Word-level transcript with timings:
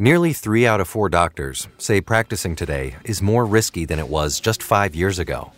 Nearly 0.00 0.32
three 0.32 0.66
out 0.66 0.80
of 0.80 0.88
four 0.88 1.08
doctors 1.08 1.68
say 1.78 2.00
practicing 2.00 2.56
today 2.56 2.96
is 3.04 3.22
more 3.22 3.46
risky 3.46 3.84
than 3.84 4.00
it 4.00 4.08
was 4.08 4.40
just 4.40 4.60
five 4.60 4.92
years 4.92 5.20
ago. 5.20 5.52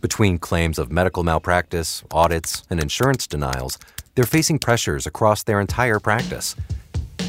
Between 0.00 0.38
claims 0.38 0.78
of 0.78 0.90
medical 0.90 1.22
malpractice, 1.22 2.02
audits, 2.10 2.62
and 2.70 2.80
insurance 2.80 3.26
denials, 3.26 3.78
they're 4.14 4.24
facing 4.24 4.60
pressures 4.60 5.06
across 5.06 5.42
their 5.42 5.60
entire 5.60 6.00
practice. 6.00 6.56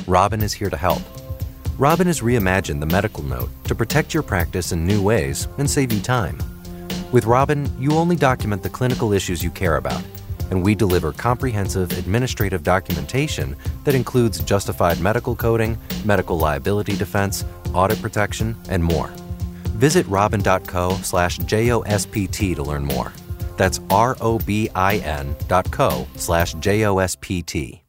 Robin 0.08 0.42
is 0.42 0.54
here 0.54 0.70
to 0.70 0.78
help. 0.78 1.02
Robin 1.78 2.08
has 2.08 2.22
reimagined 2.22 2.80
the 2.80 2.86
medical 2.86 3.24
note 3.24 3.50
to 3.66 3.76
protect 3.76 4.14
your 4.14 4.24
practice 4.24 4.72
in 4.72 4.88
new 4.88 5.02
ways 5.02 5.50
and 5.58 5.70
save 5.70 5.92
you 5.92 6.00
time. 6.00 6.38
With 7.12 7.26
Robin, 7.26 7.70
you 7.78 7.92
only 7.92 8.16
document 8.16 8.64
the 8.64 8.70
clinical 8.70 9.12
issues 9.12 9.44
you 9.44 9.52
care 9.52 9.76
about 9.76 10.02
and 10.52 10.64
we 10.64 10.76
deliver 10.76 11.12
comprehensive 11.12 11.92
administrative 11.98 12.64
documentation 12.64 13.56
that 13.84 13.96
includes 13.96 14.40
justified 14.44 15.00
medical 15.00 15.36
coding, 15.36 15.78
medical 16.06 16.38
liability 16.38 16.96
defense, 16.96 17.46
audit 17.74 18.02
protection, 18.02 18.56
and 18.70 18.84
more. 18.84 19.08
Visit 19.78 20.08
robin.co 20.08 20.96
slash 21.04 21.40
JOSPT 21.40 22.56
to 22.56 22.64
learn 22.64 22.86
more. 22.86 23.12
That's 23.58 23.80
R 23.90 24.16
O 24.22 24.40
B 24.40 24.70
I 24.76 24.98
N 24.98 25.36
dot 25.48 25.72
co 25.72 26.08
slash 26.16 26.56
JOSPT. 26.56 27.87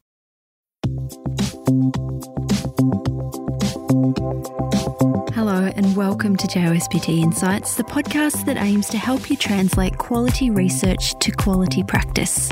Welcome 6.19 6.35
to 6.35 6.47
JOSPT 6.47 7.17
Insights, 7.17 7.75
the 7.75 7.83
podcast 7.85 8.43
that 8.43 8.57
aims 8.57 8.89
to 8.89 8.97
help 8.97 9.29
you 9.29 9.37
translate 9.37 9.97
quality 9.97 10.49
research 10.49 11.17
to 11.19 11.31
quality 11.31 11.81
practice. 11.81 12.51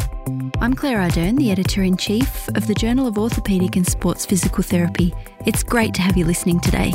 I'm 0.62 0.74
Claire 0.74 1.00
Ardern, 1.00 1.38
the 1.38 1.52
editor 1.52 1.84
in 1.84 1.98
chief 1.98 2.48
of 2.56 2.66
the 2.66 2.74
Journal 2.74 3.08
of 3.08 3.16
Orthopaedic 3.16 3.76
and 3.76 3.86
Sports 3.86 4.26
Physical 4.26 4.64
Therapy. 4.64 5.14
It's 5.46 5.64
great 5.64 5.94
to 5.96 6.02
have 6.02 6.16
you 6.16 6.24
listening 6.24 6.62
today. 6.62 6.94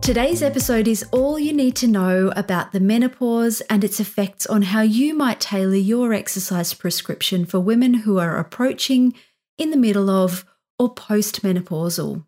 Today's 0.00 0.40
episode 0.40 0.86
is 0.86 1.04
all 1.10 1.40
you 1.40 1.52
need 1.52 1.74
to 1.74 1.88
know 1.88 2.32
about 2.36 2.70
the 2.70 2.78
menopause 2.78 3.60
and 3.62 3.82
its 3.82 3.98
effects 3.98 4.46
on 4.46 4.62
how 4.62 4.82
you 4.82 5.14
might 5.14 5.40
tailor 5.40 5.74
your 5.74 6.12
exercise 6.12 6.74
prescription 6.74 7.44
for 7.44 7.58
women 7.58 7.94
who 7.94 8.20
are 8.20 8.38
approaching, 8.38 9.14
in 9.58 9.72
the 9.72 9.76
middle 9.76 10.08
of, 10.08 10.44
or 10.78 10.94
postmenopausal. 10.94 12.24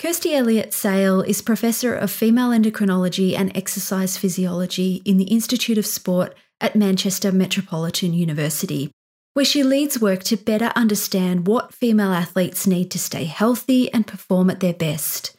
Kirsty 0.00 0.34
Elliott 0.34 0.72
Sale 0.72 1.20
is 1.20 1.42
Professor 1.42 1.94
of 1.94 2.10
Female 2.10 2.52
Endocrinology 2.52 3.38
and 3.38 3.54
Exercise 3.54 4.16
Physiology 4.16 5.02
in 5.04 5.18
the 5.18 5.24
Institute 5.24 5.76
of 5.76 5.84
Sport 5.84 6.34
at 6.58 6.74
Manchester 6.74 7.30
Metropolitan 7.30 8.14
University, 8.14 8.90
where 9.34 9.44
she 9.44 9.62
leads 9.62 10.00
work 10.00 10.22
to 10.24 10.38
better 10.38 10.72
understand 10.74 11.46
what 11.46 11.74
female 11.74 12.12
athletes 12.12 12.66
need 12.66 12.90
to 12.92 12.98
stay 12.98 13.24
healthy 13.24 13.92
and 13.92 14.06
perform 14.06 14.48
at 14.48 14.60
their 14.60 14.72
best. 14.72 15.36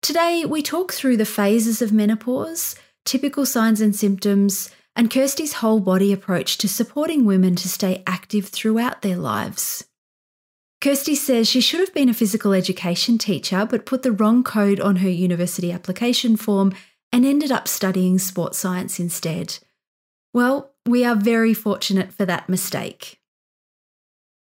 Today, 0.00 0.44
we 0.44 0.62
talk 0.62 0.92
through 0.92 1.16
the 1.16 1.26
phases 1.26 1.82
of 1.82 1.90
menopause, 1.90 2.76
typical 3.04 3.44
signs 3.44 3.80
and 3.80 3.96
symptoms, 3.96 4.70
and 4.94 5.10
Kirsty's 5.10 5.54
whole 5.54 5.80
body 5.80 6.12
approach 6.12 6.56
to 6.58 6.68
supporting 6.68 7.24
women 7.24 7.56
to 7.56 7.68
stay 7.68 8.04
active 8.06 8.46
throughout 8.46 9.02
their 9.02 9.16
lives. 9.16 9.88
Kirsty 10.80 11.16
says 11.16 11.48
she 11.48 11.60
should 11.60 11.80
have 11.80 11.92
been 11.92 12.08
a 12.08 12.14
physical 12.14 12.52
education 12.52 13.18
teacher, 13.18 13.66
but 13.68 13.84
put 13.84 14.02
the 14.02 14.12
wrong 14.12 14.44
code 14.44 14.78
on 14.78 14.96
her 14.96 15.08
university 15.08 15.72
application 15.72 16.36
form 16.36 16.72
and 17.12 17.26
ended 17.26 17.50
up 17.50 17.66
studying 17.66 18.18
sports 18.18 18.58
science 18.58 19.00
instead. 19.00 19.58
Well, 20.32 20.72
we 20.86 21.04
are 21.04 21.16
very 21.16 21.52
fortunate 21.52 22.12
for 22.12 22.24
that 22.26 22.48
mistake. 22.48 23.18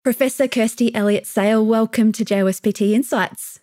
Professor 0.03 0.47
Kirsty 0.47 0.93
Elliott 0.93 1.25
Sale, 1.25 1.65
welcome 1.65 2.11
to 2.11 2.25
JOSPT 2.25 2.91
Insights. 2.91 3.61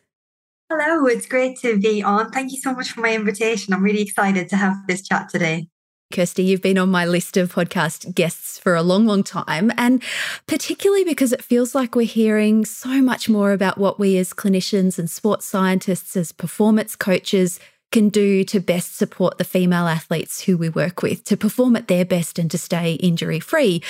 Hello, 0.71 1.07
it's 1.07 1.27
great 1.27 1.59
to 1.61 1.79
be 1.79 2.03
on. 2.03 2.31
Thank 2.31 2.53
you 2.53 2.59
so 2.59 2.73
much 2.73 2.91
for 2.91 3.03
my 3.03 3.15
invitation. 3.15 3.75
I'm 3.75 3.83
really 3.83 4.03
excited 4.03 4.49
to 4.49 4.57
have 4.57 4.77
this 4.89 5.07
chat 5.07 5.29
today. 5.29 5.69
Kirsty, 6.13 6.45
you've 6.45 6.63
been 6.63 6.79
on 6.79 6.89
my 6.89 7.05
list 7.05 7.37
of 7.37 7.53
podcast 7.53 8.15
guests 8.15 8.59
for 8.59 8.77
a 8.77 8.83
long, 8.83 9.07
long 9.07 9.25
time, 9.25 9.73
and 9.77 10.03
particularly 10.47 11.05
because 11.05 11.33
it 11.33 11.43
feels 11.43 11.75
like 11.75 11.97
we're 11.97 12.07
hearing 12.07 12.65
so 12.65 13.03
much 13.03 13.29
more 13.29 13.53
about 13.53 13.77
what 13.77 13.99
we 13.99 14.17
as 14.17 14.33
clinicians 14.33 15.01
and 15.01 15.11
sports 15.11 15.47
scientists, 15.47 16.17
as 16.17 16.31
performance 16.31 16.95
coaches, 16.95 17.59
can 17.93 18.09
do 18.09 18.45
to 18.45 18.61
best 18.61 18.97
support 18.97 19.39
the 19.39 19.45
female 19.45 19.87
athletes 19.87 20.43
who 20.43 20.57
we 20.57 20.69
work 20.69 21.03
with 21.03 21.25
to 21.25 21.37
perform 21.37 21.77
at 21.77 21.89
their 21.89 22.05
best 22.05 22.39
and 22.39 22.51
to 22.51 22.59
stay 22.59 22.95
injury 22.95 23.41
free. 23.41 23.83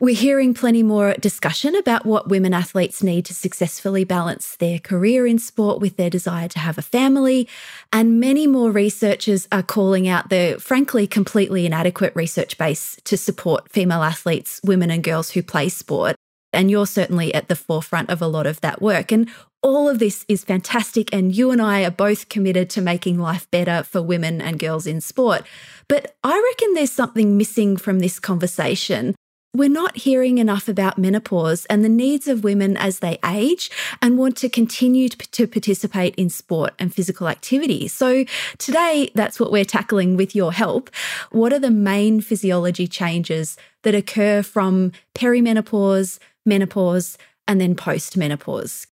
We're 0.00 0.14
hearing 0.14 0.54
plenty 0.54 0.82
more 0.82 1.14
discussion 1.14 1.74
about 1.74 2.04
what 2.04 2.28
women 2.28 2.52
athletes 2.52 3.02
need 3.02 3.24
to 3.26 3.34
successfully 3.34 4.04
balance 4.04 4.56
their 4.56 4.78
career 4.78 5.26
in 5.26 5.38
sport 5.38 5.80
with 5.80 5.96
their 5.96 6.10
desire 6.10 6.48
to 6.48 6.58
have 6.58 6.78
a 6.78 6.82
family. 6.82 7.48
And 7.92 8.20
many 8.20 8.46
more 8.46 8.70
researchers 8.70 9.48
are 9.52 9.62
calling 9.62 10.08
out 10.08 10.30
the 10.30 10.56
frankly 10.60 11.06
completely 11.06 11.66
inadequate 11.66 12.14
research 12.14 12.58
base 12.58 12.96
to 13.04 13.16
support 13.16 13.70
female 13.70 14.02
athletes, 14.02 14.60
women 14.64 14.90
and 14.90 15.02
girls 15.02 15.30
who 15.30 15.42
play 15.42 15.68
sport. 15.68 16.16
And 16.54 16.70
you're 16.70 16.86
certainly 16.86 17.34
at 17.34 17.48
the 17.48 17.56
forefront 17.56 18.10
of 18.10 18.22
a 18.22 18.26
lot 18.26 18.46
of 18.46 18.60
that 18.60 18.80
work. 18.80 19.12
And 19.12 19.28
all 19.62 19.88
of 19.88 19.98
this 19.98 20.24
is 20.28 20.44
fantastic. 20.44 21.12
And 21.12 21.34
you 21.34 21.50
and 21.50 21.60
I 21.60 21.84
are 21.84 21.90
both 21.90 22.28
committed 22.28 22.70
to 22.70 22.80
making 22.80 23.18
life 23.18 23.50
better 23.50 23.82
for 23.82 24.02
women 24.02 24.40
and 24.40 24.58
girls 24.58 24.86
in 24.86 25.00
sport. 25.00 25.44
But 25.88 26.16
I 26.22 26.40
reckon 26.50 26.74
there's 26.74 26.92
something 26.92 27.36
missing 27.36 27.76
from 27.76 27.98
this 27.98 28.20
conversation. 28.20 29.14
We're 29.54 29.68
not 29.68 29.98
hearing 29.98 30.38
enough 30.38 30.68
about 30.68 30.98
menopause 30.98 31.64
and 31.66 31.84
the 31.84 31.88
needs 31.88 32.26
of 32.26 32.42
women 32.42 32.76
as 32.76 32.98
they 32.98 33.18
age 33.24 33.70
and 34.02 34.18
want 34.18 34.36
to 34.38 34.48
continue 34.48 35.08
to 35.08 35.46
participate 35.46 36.16
in 36.16 36.28
sport 36.28 36.74
and 36.76 36.92
physical 36.92 37.28
activity. 37.28 37.86
So, 37.86 38.24
today, 38.58 39.12
that's 39.14 39.38
what 39.38 39.52
we're 39.52 39.64
tackling 39.64 40.16
with 40.16 40.34
your 40.34 40.52
help. 40.52 40.90
What 41.30 41.52
are 41.52 41.60
the 41.60 41.70
main 41.70 42.20
physiology 42.20 42.88
changes 42.88 43.56
that 43.82 43.94
occur 43.94 44.42
from 44.42 44.90
perimenopause, 45.14 46.18
menopause, 46.44 47.18
and 47.46 47.60
then 47.60 47.74
post 47.74 48.16
menopause? 48.16 48.86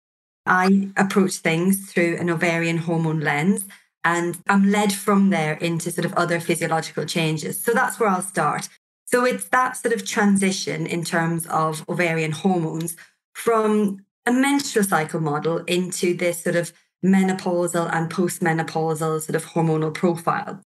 I 0.46 0.90
approach 0.96 1.34
things 1.36 1.92
through 1.92 2.16
an 2.16 2.30
ovarian 2.30 2.78
hormone 2.78 3.20
lens 3.20 3.66
and 4.04 4.38
I'm 4.48 4.70
led 4.70 4.92
from 4.92 5.30
there 5.30 5.54
into 5.54 5.90
sort 5.90 6.06
of 6.06 6.14
other 6.14 6.40
physiological 6.40 7.04
changes. 7.04 7.62
So 7.62 7.72
that's 7.72 8.00
where 8.00 8.08
I'll 8.08 8.22
start. 8.22 8.68
So 9.04 9.24
it's 9.24 9.48
that 9.48 9.76
sort 9.76 9.92
of 9.92 10.06
transition 10.06 10.86
in 10.86 11.04
terms 11.04 11.46
of 11.46 11.86
ovarian 11.88 12.32
hormones 12.32 12.96
from 13.34 14.04
a 14.26 14.32
menstrual 14.32 14.84
cycle 14.84 15.20
model 15.20 15.58
into 15.66 16.14
this 16.14 16.42
sort 16.42 16.56
of 16.56 16.72
menopausal 17.04 17.92
and 17.92 18.10
postmenopausal 18.10 19.20
sort 19.20 19.36
of 19.36 19.44
hormonal 19.46 19.92
profile. 19.92 20.60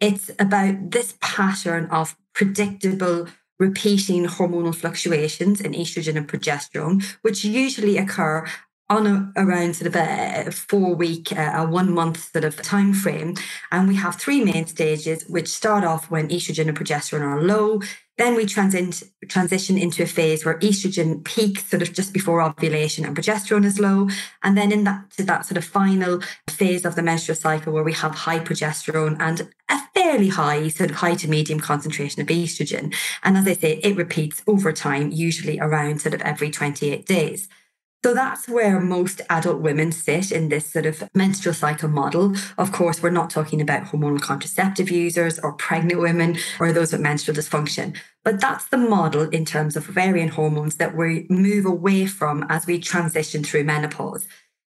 It's 0.00 0.30
about 0.38 0.90
this 0.90 1.16
pattern 1.20 1.86
of 1.86 2.16
predictable 2.34 3.28
repeating 3.58 4.24
hormonal 4.26 4.74
fluctuations 4.74 5.60
in 5.60 5.72
estrogen 5.72 6.16
and 6.16 6.28
progesterone, 6.28 7.04
which 7.22 7.44
usually 7.44 7.96
occur 7.98 8.46
on 8.88 9.06
a, 9.06 9.32
around 9.36 9.74
sort 9.74 9.88
of 9.88 9.96
a 9.96 10.50
four 10.52 10.94
week, 10.94 11.32
uh, 11.32 11.52
a 11.56 11.66
one 11.66 11.92
month 11.92 12.30
sort 12.32 12.44
of 12.44 12.56
time 12.62 12.92
frame. 12.92 13.34
And 13.72 13.88
we 13.88 13.96
have 13.96 14.16
three 14.16 14.44
main 14.44 14.66
stages, 14.66 15.24
which 15.28 15.48
start 15.48 15.84
off 15.84 16.10
when 16.10 16.28
estrogen 16.28 16.68
and 16.68 16.78
progesterone 16.78 17.22
are 17.22 17.42
low. 17.42 17.80
Then 18.18 18.34
we 18.34 18.46
transit, 18.46 19.02
transition 19.28 19.76
into 19.76 20.02
a 20.02 20.06
phase 20.06 20.44
where 20.44 20.58
estrogen 20.60 21.22
peaks 21.24 21.66
sort 21.66 21.82
of 21.82 21.92
just 21.92 22.12
before 22.14 22.40
ovulation 22.40 23.04
and 23.04 23.16
progesterone 23.16 23.64
is 23.64 23.78
low. 23.78 24.08
And 24.42 24.56
then 24.56 24.72
in 24.72 24.84
that 24.84 25.10
to 25.12 25.22
that 25.24 25.44
sort 25.44 25.58
of 25.58 25.64
final 25.64 26.22
phase 26.48 26.84
of 26.84 26.94
the 26.94 27.02
menstrual 27.02 27.36
cycle 27.36 27.72
where 27.72 27.84
we 27.84 27.92
have 27.92 28.14
high 28.14 28.38
progesterone 28.38 29.16
and 29.20 29.50
a 29.68 29.78
fairly 29.94 30.28
high, 30.28 30.68
sort 30.68 30.90
of 30.90 30.96
high 30.96 31.14
to 31.16 31.28
medium 31.28 31.60
concentration 31.60 32.22
of 32.22 32.28
estrogen. 32.28 32.94
And 33.22 33.36
as 33.36 33.46
I 33.46 33.52
say, 33.52 33.80
it 33.82 33.96
repeats 33.96 34.42
over 34.46 34.72
time, 34.72 35.10
usually 35.10 35.58
around 35.60 36.00
sort 36.00 36.14
of 36.14 36.22
every 36.22 36.50
28 36.50 37.04
days. 37.04 37.48
So 38.04 38.14
that's 38.14 38.48
where 38.48 38.78
most 38.78 39.20
adult 39.28 39.60
women 39.60 39.90
sit 39.90 40.30
in 40.30 40.48
this 40.48 40.70
sort 40.70 40.86
of 40.86 41.02
menstrual 41.14 41.54
cycle 41.54 41.88
model. 41.88 42.34
Of 42.56 42.70
course, 42.70 43.02
we're 43.02 43.10
not 43.10 43.30
talking 43.30 43.60
about 43.60 43.84
hormonal 43.84 44.20
contraceptive 44.20 44.90
users 44.90 45.40
or 45.40 45.54
pregnant 45.54 46.00
women 46.00 46.38
or 46.60 46.72
those 46.72 46.92
with 46.92 47.00
menstrual 47.00 47.36
dysfunction. 47.36 47.96
But 48.22 48.40
that's 48.40 48.68
the 48.68 48.76
model 48.76 49.22
in 49.22 49.44
terms 49.44 49.76
of 49.76 49.88
ovarian 49.88 50.28
hormones 50.28 50.76
that 50.76 50.96
we 50.96 51.26
move 51.28 51.66
away 51.66 52.06
from 52.06 52.46
as 52.48 52.66
we 52.66 52.78
transition 52.78 53.42
through 53.42 53.64
menopause. 53.64 54.26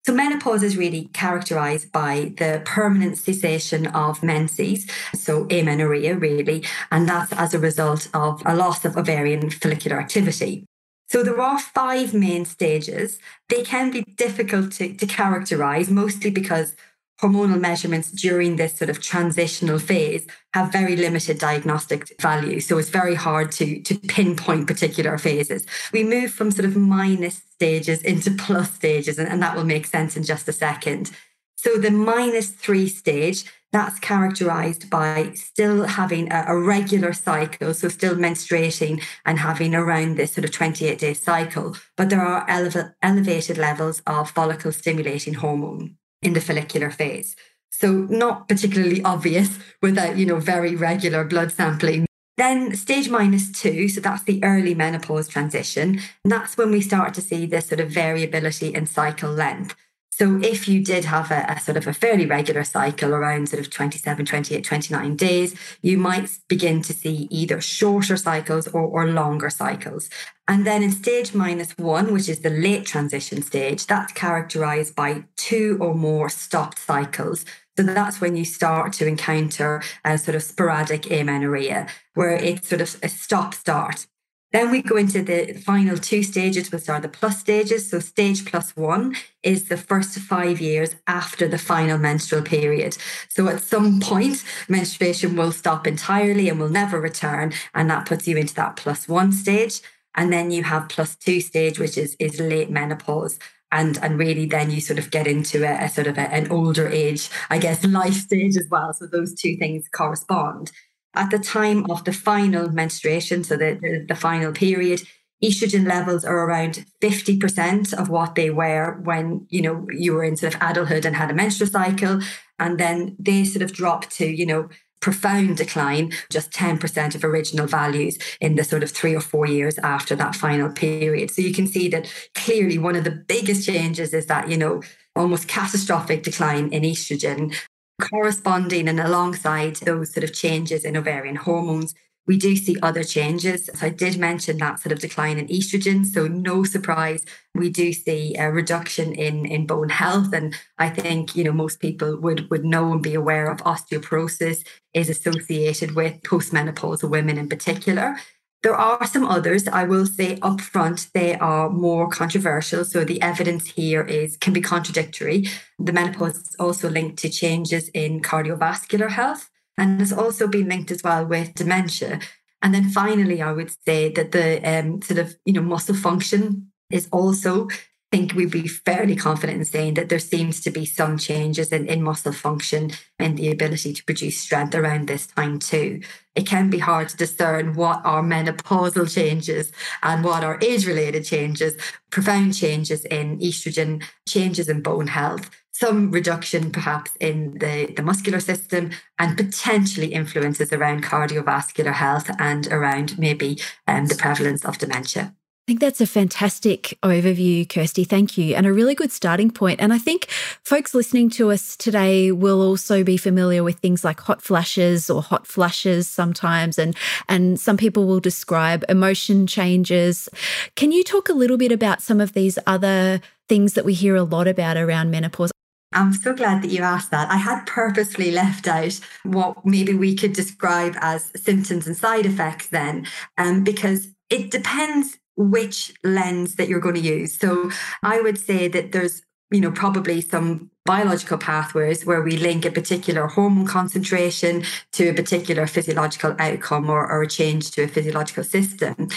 So, 0.05 0.13
menopause 0.13 0.61
is 0.61 0.77
really 0.77 1.09
characterized 1.13 1.91
by 1.91 2.33
the 2.37 2.61
permanent 2.63 3.17
cessation 3.17 3.87
of 3.87 4.21
menses, 4.21 4.87
so 5.15 5.47
amenorrhea, 5.49 6.15
really, 6.15 6.63
and 6.91 7.09
that's 7.09 7.33
as 7.33 7.55
a 7.55 7.59
result 7.59 8.07
of 8.13 8.39
a 8.45 8.55
loss 8.55 8.85
of 8.85 8.97
ovarian 8.97 9.49
follicular 9.49 9.99
activity. 9.99 10.67
So 11.07 11.23
there 11.23 11.39
are 11.39 11.59
five 11.59 12.13
main 12.13 12.45
stages. 12.45 13.19
They 13.49 13.63
can 13.63 13.91
be 13.91 14.01
difficult 14.01 14.71
to, 14.73 14.93
to 14.93 15.05
characterize, 15.05 15.89
mostly 15.89 16.31
because 16.31 16.75
hormonal 17.21 17.59
measurements 17.59 18.11
during 18.11 18.57
this 18.57 18.77
sort 18.77 18.89
of 18.89 19.01
transitional 19.01 19.79
phase 19.79 20.27
have 20.53 20.71
very 20.71 20.95
limited 20.95 21.37
diagnostic 21.37 22.19
value. 22.19 22.59
So 22.59 22.77
it's 22.77 22.89
very 22.89 23.15
hard 23.15 23.51
to, 23.53 23.81
to 23.81 23.95
pinpoint 23.99 24.67
particular 24.67 25.17
phases. 25.17 25.65
We 25.93 26.03
move 26.03 26.31
from 26.31 26.51
sort 26.51 26.65
of 26.65 26.75
minus 26.75 27.41
stages 27.53 28.01
into 28.01 28.31
plus 28.31 28.73
stages, 28.73 29.17
and, 29.17 29.29
and 29.29 29.41
that 29.41 29.55
will 29.55 29.63
make 29.63 29.85
sense 29.85 30.17
in 30.17 30.23
just 30.23 30.49
a 30.49 30.53
second. 30.53 31.11
So 31.55 31.77
the 31.77 31.91
minus 31.91 32.49
three 32.49 32.89
stage, 32.89 33.45
that's 33.75 33.99
characterized 33.99 34.89
by 34.89 35.33
still 35.33 35.83
having 35.83 36.31
a, 36.31 36.45
a, 36.47 36.57
regular 36.57 37.11
cycle, 37.11 37.73
so 37.73 37.89
still 37.89 38.15
menstruating 38.15 39.03
and 39.25 39.37
having 39.37 39.75
around 39.75 40.15
this 40.15 40.31
sort 40.31 40.45
of 40.45 40.51
28 40.51 40.97
day 40.97 41.13
cycle, 41.13 41.75
but 41.97 42.09
there 42.09 42.21
are 42.21 42.49
ele- 42.49 42.93
elevated 43.01 43.57
levels 43.57 44.01
of 44.07 44.31
follicle 44.31 44.71
stimulating 44.71 45.33
hormone 45.33 45.97
in 46.21 46.31
the 46.31 46.39
follicular 46.39 46.89
phase. 46.89 47.35
So 47.69 47.91
not 47.91 48.47
particularly 48.47 49.03
obvious 49.03 49.59
without, 49.81 50.17
you 50.17 50.25
know, 50.25 50.39
very 50.39 50.73
regular 50.73 51.25
blood 51.25 51.51
sampling. 51.51 52.05
Then 52.37 52.75
stage 52.77 53.09
minus 53.09 53.51
two, 53.51 53.89
so 53.89 53.99
that's 53.99 54.23
the 54.23 54.41
early 54.41 54.73
menopause 54.73 55.27
transition. 55.27 55.99
And 56.23 56.31
that's 56.31 56.55
when 56.55 56.71
we 56.71 56.79
start 56.79 57.13
to 57.15 57.21
see 57.21 57.45
this 57.45 57.67
sort 57.67 57.81
of 57.81 57.89
variability 57.89 58.73
in 58.73 58.85
cycle 58.85 59.33
length. 59.33 59.75
So 60.17 60.39
if 60.41 60.69
you 60.69 60.81
did 60.81 61.03
have 61.03 61.29
a, 61.29 61.43
a, 61.49 61.59
sort 61.59 61.75
of 61.75 61.87
a 61.87 61.93
fairly 61.93 62.25
regular 62.25 62.63
cycle 62.63 63.13
around 63.13 63.49
sort 63.49 63.59
of 63.59 63.69
27, 63.69 64.25
28, 64.25 64.63
29 64.63 65.15
days, 65.17 65.55
you 65.81 65.97
might 65.97 66.29
begin 66.47 66.81
to 66.83 66.93
see 66.93 67.27
either 67.29 67.59
shorter 67.59 68.15
cycles 68.15 68.65
or, 68.69 68.83
or 68.83 69.07
longer 69.07 69.49
cycles. 69.49 70.09
And 70.47 70.65
then 70.65 70.83
in 70.83 70.91
stage 70.91 71.33
minus 71.33 71.73
one, 71.77 72.13
which 72.13 72.29
is 72.29 72.39
the 72.39 72.49
late 72.49 72.85
transition 72.85 73.41
stage, 73.41 73.87
that's 73.87 74.13
characterized 74.13 74.95
by 74.95 75.25
two 75.35 75.77
or 75.81 75.93
more 75.93 76.29
stopped 76.29 76.79
cycles. 76.79 77.43
So 77.75 77.83
that's 77.83 78.21
when 78.21 78.37
you 78.37 78.45
start 78.45 78.93
to 78.93 79.07
encounter 79.07 79.83
a 80.05 80.17
sort 80.17 80.35
of 80.35 80.43
sporadic 80.43 81.11
amenorrhea, 81.11 81.87
where 82.13 82.37
it's 82.37 82.69
sort 82.69 82.79
of 82.79 82.97
a 83.03 83.09
stop 83.09 83.53
start. 83.53 84.07
Then 84.55 84.71
we 84.71 84.81
go 84.81 84.95
into 84.95 85.21
the 85.21 85.51
final 85.65 85.97
two 85.97 86.23
stages, 86.23 86.71
which 86.71 86.87
are 86.87 87.01
the 87.01 87.09
plus 87.09 87.41
stages. 87.41 87.89
So, 87.89 87.99
stage 87.99 88.45
plus 88.45 88.73
one 88.77 89.13
is 89.43 89.67
the 89.67 89.75
first 89.75 90.17
five 90.17 90.61
years 90.61 90.95
after 91.07 91.45
the 91.45 91.57
final 91.57 91.97
menstrual 91.97 92.41
period. 92.41 92.95
So, 93.27 93.49
at 93.49 93.59
some 93.59 93.99
point, 93.99 94.45
menstruation 94.69 95.35
will 95.35 95.51
stop 95.51 95.85
entirely 95.85 96.47
and 96.47 96.57
will 96.57 96.69
never 96.69 97.01
return. 97.01 97.51
And 97.73 97.91
that 97.91 98.05
puts 98.05 98.29
you 98.29 98.37
into 98.37 98.55
that 98.55 98.77
plus 98.77 99.09
one 99.09 99.33
stage. 99.33 99.81
And 100.15 100.31
then 100.31 100.51
you 100.51 100.63
have 100.63 100.87
plus 100.87 101.17
two 101.17 101.41
stage, 101.41 101.77
which 101.77 101.97
is, 101.97 102.15
is 102.17 102.39
late 102.39 102.69
menopause. 102.69 103.37
And, 103.73 103.99
and 104.01 104.17
really 104.17 104.45
then 104.45 104.71
you 104.71 104.79
sort 104.79 104.99
of 104.99 105.11
get 105.11 105.27
into 105.27 105.65
a, 105.65 105.83
a 105.83 105.89
sort 105.89 106.07
of 106.07 106.17
a, 106.17 106.33
an 106.33 106.49
older 106.49 106.87
age, 106.87 107.29
I 107.49 107.57
guess, 107.57 107.83
life 108.01 108.13
stage 108.13 108.55
as 108.55 108.69
well. 108.71 108.93
So 108.93 109.05
those 109.05 109.35
two 109.35 109.57
things 109.57 109.89
correspond. 109.93 110.71
At 111.15 111.31
the 111.31 111.39
time 111.39 111.89
of 111.89 112.03
the 112.03 112.13
final 112.13 112.69
menstruation, 112.69 113.43
so 113.43 113.57
the, 113.57 113.77
the, 113.81 114.05
the 114.07 114.15
final 114.15 114.51
period, 114.51 115.01
estrogen 115.43 115.87
levels 115.87 116.25
are 116.25 116.45
around 116.45 116.85
50% 117.01 117.93
of 117.93 118.09
what 118.09 118.35
they 118.35 118.49
were 118.49 118.99
when 119.03 119.45
you 119.49 119.61
know 119.61 119.85
you 119.91 120.13
were 120.13 120.23
in 120.23 120.37
sort 120.37 120.55
of 120.55 120.61
adulthood 120.61 121.05
and 121.05 121.15
had 121.15 121.31
a 121.31 121.33
menstrual 121.33 121.69
cycle. 121.69 122.19
And 122.59 122.79
then 122.79 123.15
they 123.19 123.43
sort 123.43 123.63
of 123.63 123.73
drop 123.73 124.09
to 124.11 124.25
you 124.25 124.45
know 124.45 124.69
profound 125.01 125.57
decline 125.57 126.11
just 126.31 126.51
10% 126.51 127.13
of 127.13 127.23
original 127.23 127.67
values 127.67 128.17
in 128.41 128.55
the 128.55 128.63
sort 128.63 128.81
of 128.81 128.89
3 128.89 129.13
or 129.13 129.21
4 129.21 129.45
years 129.45 129.77
after 129.79 130.15
that 130.15 130.35
final 130.35 130.71
period. 130.71 131.29
So 131.29 131.43
you 131.43 131.53
can 131.53 131.67
see 131.67 131.89
that 131.89 132.11
clearly 132.33 132.79
one 132.79 132.95
of 132.95 133.03
the 133.03 133.11
biggest 133.11 133.67
changes 133.67 134.13
is 134.13 134.25
that 134.27 134.49
you 134.49 134.57
know 134.57 134.81
almost 135.15 135.47
catastrophic 135.47 136.23
decline 136.23 136.69
in 136.73 136.83
estrogen 136.83 137.55
corresponding 138.01 138.87
and 138.87 138.99
alongside 138.99 139.77
those 139.77 140.13
sort 140.13 140.23
of 140.23 140.33
changes 140.33 140.83
in 140.83 140.97
ovarian 140.97 141.35
hormones, 141.35 141.93
we 142.27 142.37
do 142.37 142.55
see 142.55 142.77
other 142.81 143.03
changes. 143.03 143.69
So 143.73 143.85
I 143.85 143.89
did 143.89 144.17
mention 144.17 144.57
that 144.57 144.79
sort 144.79 144.93
of 144.93 144.99
decline 144.99 145.37
in 145.37 145.47
estrogen. 145.47 146.05
So 146.05 146.27
no 146.27 146.63
surprise, 146.63 147.23
we 147.53 147.69
do 147.69 147.93
see 147.93 148.35
a 148.35 148.51
reduction 148.51 149.13
in, 149.13 149.45
in 149.45 149.67
bone 149.67 149.89
health. 149.89 150.33
And 150.33 150.55
I 150.79 150.89
think, 150.89 151.35
you 151.35 151.43
know, 151.43 151.51
most 151.51 151.79
people 151.79 152.17
would, 152.17 152.49
would 152.49 152.65
know 152.65 152.91
and 152.93 153.03
be 153.03 153.13
aware 153.13 153.51
of 153.51 153.59
osteoporosis 153.59 154.65
is 154.93 155.09
associated 155.09 155.95
with 155.95 156.21
postmenopausal 156.23 157.09
women 157.09 157.37
in 157.37 157.47
particular. 157.47 158.17
There 158.65 158.75
are 158.75 159.05
some 159.05 159.27
others 159.27 159.67
I 159.67 159.83
will 159.83 160.07
say 160.07 160.37
upfront 160.37 161.11
they 161.11 161.35
are 161.35 161.69
more 161.69 162.09
controversial. 162.09 162.83
So 162.83 163.05
the 163.05 163.21
evidence 163.21 163.67
here 163.67 164.01
is 164.01 164.37
can 164.37 164.53
be 164.53 164.59
contradictory. 164.59 165.47
The 165.77 165.93
menopause 165.93 166.37
is 166.37 166.55
also 166.59 166.89
linked 166.89 167.19
to 167.19 167.29
changes 167.29 167.89
in 167.89 168.21
cardiovascular 168.21 169.11
health 169.11 169.51
and 169.77 169.99
has 169.99 170.11
also 170.11 170.47
been 170.47 170.67
linked 170.67 170.89
as 170.89 171.03
well 171.03 171.27
with 171.27 171.53
dementia. 171.53 172.21
And 172.63 172.73
then 172.73 172.89
finally, 172.89 173.39
I 173.39 173.51
would 173.51 173.69
say 173.85 174.11
that 174.13 174.31
the 174.31 174.59
um, 174.67 174.99
sort 175.03 175.19
of 175.19 175.35
you 175.45 175.53
know 175.53 175.61
muscle 175.61 175.93
function 175.93 176.71
is 176.89 177.07
also 177.11 177.67
think 178.15 178.33
we'd 178.33 178.49
be 178.49 178.65
fairly 178.65 179.13
confident 179.13 179.57
in 179.57 179.65
saying 179.65 179.95
that 179.95 180.07
there 180.07 180.19
seems 180.19 180.61
to 180.61 180.71
be 180.71 180.85
some 180.85 181.17
changes 181.17 181.73
in, 181.73 181.85
in 181.85 182.01
muscle 182.01 182.31
function 182.31 182.89
and 183.19 183.37
the 183.37 183.51
ability 183.51 183.91
to 183.91 184.05
produce 184.05 184.37
strength 184.37 184.73
around 184.73 185.05
this 185.05 185.27
time 185.27 185.59
too. 185.59 185.99
It 186.33 186.47
can 186.47 186.69
be 186.69 186.79
hard 186.79 187.09
to 187.09 187.17
discern 187.17 187.73
what 187.73 187.99
are 188.05 188.23
menopausal 188.23 189.13
changes 189.13 189.69
and 190.01 190.23
what 190.23 190.45
are 190.45 190.57
age 190.61 190.87
related 190.87 191.25
changes, 191.25 191.75
profound 192.09 192.55
changes 192.55 193.03
in 193.03 193.37
estrogen, 193.39 194.01
changes 194.25 194.69
in 194.69 194.81
bone 194.81 195.07
health, 195.07 195.49
some 195.73 196.09
reduction 196.09 196.71
perhaps 196.71 197.11
in 197.19 197.57
the, 197.57 197.91
the 197.97 198.01
muscular 198.01 198.39
system 198.39 198.91
and 199.19 199.35
potentially 199.35 200.13
influences 200.13 200.71
around 200.71 201.03
cardiovascular 201.03 201.91
health 201.91 202.31
and 202.39 202.67
around 202.67 203.19
maybe 203.19 203.59
um, 203.89 204.05
the 204.05 204.15
prevalence 204.15 204.63
of 204.63 204.77
dementia. 204.77 205.35
I 205.65 205.71
think 205.71 205.79
that's 205.79 205.99
a 205.99 206.05
fantastic 206.05 206.95
overview, 207.01 207.67
Kirsty. 207.67 208.03
Thank 208.03 208.37
you. 208.37 208.53
And 208.53 208.67
a 208.67 208.71
really 208.71 208.93
good 208.93 209.11
starting 209.11 209.49
point. 209.49 209.81
And 209.81 209.91
I 209.91 209.97
think 209.97 210.27
folks 210.63 210.93
listening 210.93 211.31
to 211.31 211.49
us 211.49 211.75
today 211.75 212.31
will 212.31 212.61
also 212.61 213.03
be 213.03 213.17
familiar 213.17 213.63
with 213.63 213.79
things 213.79 214.03
like 214.03 214.19
hot 214.19 214.43
flashes 214.43 215.09
or 215.09 215.23
hot 215.23 215.47
flushes 215.47 216.07
sometimes. 216.07 216.77
And, 216.77 216.95
and 217.27 217.59
some 217.59 217.77
people 217.77 218.05
will 218.05 218.19
describe 218.19 218.85
emotion 218.89 219.47
changes. 219.47 220.29
Can 220.75 220.91
you 220.91 221.03
talk 221.03 221.29
a 221.29 221.33
little 221.33 221.57
bit 221.57 221.71
about 221.71 221.99
some 221.99 222.21
of 222.21 222.33
these 222.33 222.59
other 222.67 223.19
things 223.49 223.73
that 223.73 223.85
we 223.85 223.95
hear 223.95 224.15
a 224.15 224.21
lot 224.21 224.47
about 224.47 224.77
around 224.77 225.09
menopause? 225.09 225.49
I'm 225.93 226.13
so 226.13 226.35
glad 226.35 226.61
that 226.61 226.69
you 226.69 226.83
asked 226.83 227.09
that. 227.09 227.31
I 227.31 227.37
had 227.37 227.65
purposely 227.65 228.29
left 228.29 228.67
out 228.67 228.99
what 229.23 229.65
maybe 229.65 229.95
we 229.95 230.13
could 230.15 230.33
describe 230.33 230.95
as 231.01 231.31
symptoms 231.35 231.87
and 231.87 231.97
side 231.97 232.27
effects 232.27 232.67
then, 232.67 233.07
um, 233.39 233.63
because 233.63 234.09
it 234.29 234.51
depends 234.51 235.17
which 235.37 235.93
lens 236.03 236.55
that 236.55 236.67
you're 236.67 236.79
going 236.79 236.95
to 236.95 237.01
use. 237.01 237.33
So 237.37 237.71
I 238.03 238.21
would 238.21 238.37
say 238.37 238.67
that 238.69 238.91
there's, 238.91 239.21
you 239.51 239.61
know, 239.61 239.71
probably 239.71 240.21
some 240.21 240.71
biological 240.85 241.37
pathways 241.37 242.05
where 242.05 242.21
we 242.21 242.37
link 242.37 242.63
a 242.63 242.71
particular 242.71 243.27
hormone 243.27 243.65
concentration 243.65 244.63
to 244.93 245.09
a 245.09 245.13
particular 245.13 245.65
physiological 245.67 246.35
outcome 246.39 246.89
or, 246.89 247.09
or 247.11 247.23
a 247.23 247.27
change 247.27 247.71
to 247.71 247.83
a 247.83 247.87
physiological 247.87 248.43
system. 248.43 249.09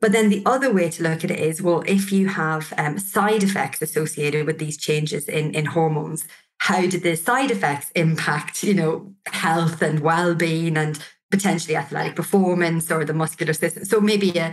But 0.00 0.12
then 0.12 0.28
the 0.28 0.42
other 0.44 0.72
way 0.72 0.90
to 0.90 1.02
look 1.02 1.24
at 1.24 1.30
it 1.30 1.38
is 1.38 1.62
well, 1.62 1.82
if 1.86 2.12
you 2.12 2.28
have 2.28 2.74
um, 2.76 2.98
side 2.98 3.42
effects 3.42 3.80
associated 3.80 4.46
with 4.46 4.58
these 4.58 4.76
changes 4.76 5.28
in, 5.28 5.54
in 5.54 5.64
hormones, 5.66 6.26
how 6.58 6.86
do 6.86 6.98
the 6.98 7.16
side 7.16 7.50
effects 7.50 7.90
impact, 7.94 8.62
you 8.62 8.74
know, 8.74 9.14
health 9.26 9.82
and 9.82 10.00
well-being 10.00 10.76
and 10.76 11.02
potentially 11.30 11.76
athletic 11.76 12.16
performance 12.16 12.90
or 12.90 13.04
the 13.04 13.14
muscular 13.14 13.52
system? 13.52 13.84
So 13.84 14.00
maybe 14.00 14.30
a 14.38 14.52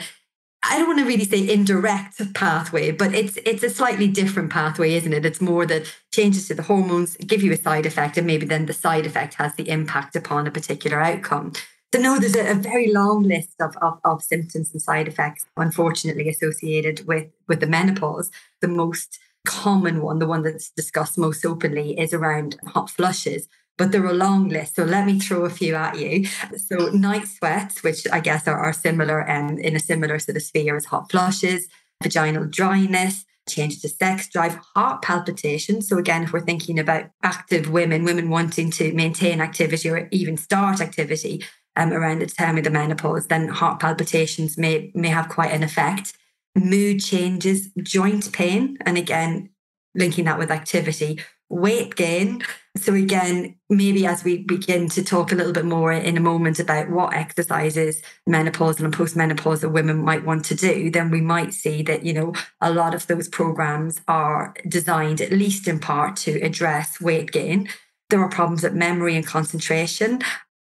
I 0.64 0.78
don't 0.78 0.88
want 0.88 1.00
to 1.00 1.06
really 1.06 1.26
say 1.26 1.52
indirect 1.52 2.34
pathway, 2.36 2.92
but 2.92 3.16
it's 3.16 3.38
it's 3.46 3.64
a 3.64 3.70
slightly 3.70 4.08
different 4.08 4.52
pathway, 4.52 4.94
isn't 4.94 5.14
it? 5.14 5.26
It's 5.26 5.42
more 5.42 5.66
that 5.66 5.92
changes 6.12 6.48
to 6.48 6.54
the 6.54 6.64
hormones 6.64 7.18
give 7.18 7.42
you 7.42 7.52
a 7.52 7.58
side 7.58 7.86
effect, 7.86 8.18
and 8.18 8.28
maybe 8.28 8.46
then 8.46 8.68
the 8.68 8.74
side 8.74 9.08
effect 9.08 9.34
has 9.36 9.56
the 9.56 9.68
impact 9.70 10.16
upon 10.16 10.46
a 10.46 10.52
particular 10.52 11.02
outcome. 11.02 11.54
So 11.94 12.00
no, 12.00 12.20
there's 12.20 12.36
a, 12.36 12.52
a 12.52 12.56
very 12.56 12.92
long 12.92 13.24
list 13.24 13.56
of, 13.60 13.76
of, 13.82 14.00
of 14.06 14.24
symptoms 14.24 14.72
and 14.72 14.82
side 14.82 15.08
effects, 15.08 15.46
unfortunately, 15.58 16.30
associated 16.30 17.08
with 17.08 17.28
with 17.48 17.60
the 17.60 17.68
menopause. 17.68 18.30
The 18.62 18.68
most 18.68 19.18
common 19.48 20.04
one, 20.04 20.20
the 20.20 20.28
one 20.28 20.44
that's 20.44 20.70
discussed 20.70 21.18
most 21.18 21.44
openly, 21.44 22.00
is 22.00 22.14
around 22.14 22.58
hot 22.68 22.92
flushes 22.92 23.48
but 23.78 23.92
they're 23.92 24.06
a 24.06 24.14
long 24.14 24.50
list. 24.50 24.76
So 24.76 24.84
let 24.84 25.06
me 25.06 25.20
throw 25.20 25.46
a 25.46 25.50
few 25.50 25.76
at 25.76 25.98
you. 25.98 26.26
So 26.58 26.90
night 26.90 27.28
sweats, 27.28 27.84
which 27.84 28.06
I 28.12 28.20
guess 28.20 28.48
are, 28.48 28.58
are 28.58 28.74
similar 28.74 29.22
and 29.22 29.52
um, 29.52 29.58
in 29.60 29.76
a 29.76 29.80
similar 29.80 30.20
sort 30.20 30.38
of 30.38 30.44
sphere 30.44 30.76
as 30.76 30.86
hot 30.86 31.10
flushes, 31.12 31.68
vaginal 32.04 32.46
dryness, 32.46 33.26
change 33.50 33.82
to 33.82 33.90
sex 33.90 34.30
drive, 34.30 34.56
heart 34.76 35.02
palpitations. 35.02 35.88
So 35.88 35.98
again, 35.98 36.24
if 36.24 36.34
we're 36.34 36.42
thinking 36.42 36.80
about 36.80 37.10
active 37.24 37.72
women, 37.72 38.04
women 38.04 38.30
wanting 38.30 38.72
to 38.72 38.94
maintain 38.94 39.42
activity 39.42 39.90
or 39.90 40.08
even 40.12 40.38
start 40.38 40.82
activity 40.82 41.44
um, 41.76 41.94
around 41.94 42.20
the 42.20 42.28
time 42.28 42.58
of 42.58 42.64
the 42.64 42.70
menopause, 42.70 43.28
then 43.28 43.48
heart 43.48 43.80
palpitations 43.80 44.58
may 44.58 44.92
may 44.94 45.10
have 45.10 45.30
quite 45.30 45.52
an 45.52 45.64
effect. 45.64 46.14
Mood 46.56 47.00
changes, 47.02 47.70
joint 47.82 48.32
pain, 48.34 48.78
and 48.86 48.98
again, 48.98 49.50
linking 49.96 50.26
that 50.26 50.38
with 50.38 50.52
activity, 50.52 51.20
weight 51.52 51.96
gain. 51.96 52.44
So, 52.78 52.94
again, 52.94 53.56
maybe 53.70 54.06
as 54.06 54.24
we 54.24 54.44
begin 54.44 54.88
to 54.90 55.04
talk 55.04 55.32
a 55.32 55.36
little 55.36 55.52
bit 55.52 55.66
more 55.66 55.92
in 55.92 56.16
a 56.16 56.22
moment 56.22 56.58
about 56.60 56.90
what 56.90 57.14
exercises 57.14 58.02
menopausal 58.28 58.86
and 58.86 58.96
postmenopausal 58.96 59.72
women 59.72 59.98
might 59.98 60.26
want 60.26 60.46
to 60.46 60.56
do, 60.56 60.90
then 60.90 61.12
we 61.12 61.20
might 61.20 61.54
see 61.54 61.84
that, 61.84 62.04
you 62.06 62.14
know, 62.14 62.34
a 62.62 62.72
lot 62.72 62.96
of 62.96 63.08
those 63.08 63.28
programs 63.28 64.00
are 64.08 64.54
designed, 64.68 65.20
at 65.20 65.34
least 65.34 65.68
in 65.68 65.80
part, 65.80 66.16
to 66.18 66.40
address 66.40 67.02
weight 67.02 67.32
gain. 67.32 67.68
There 68.10 68.22
are 68.22 68.30
problems 68.30 68.64
with 68.64 68.74
memory 68.74 69.18
and 69.18 69.26
concentration. 69.26 70.22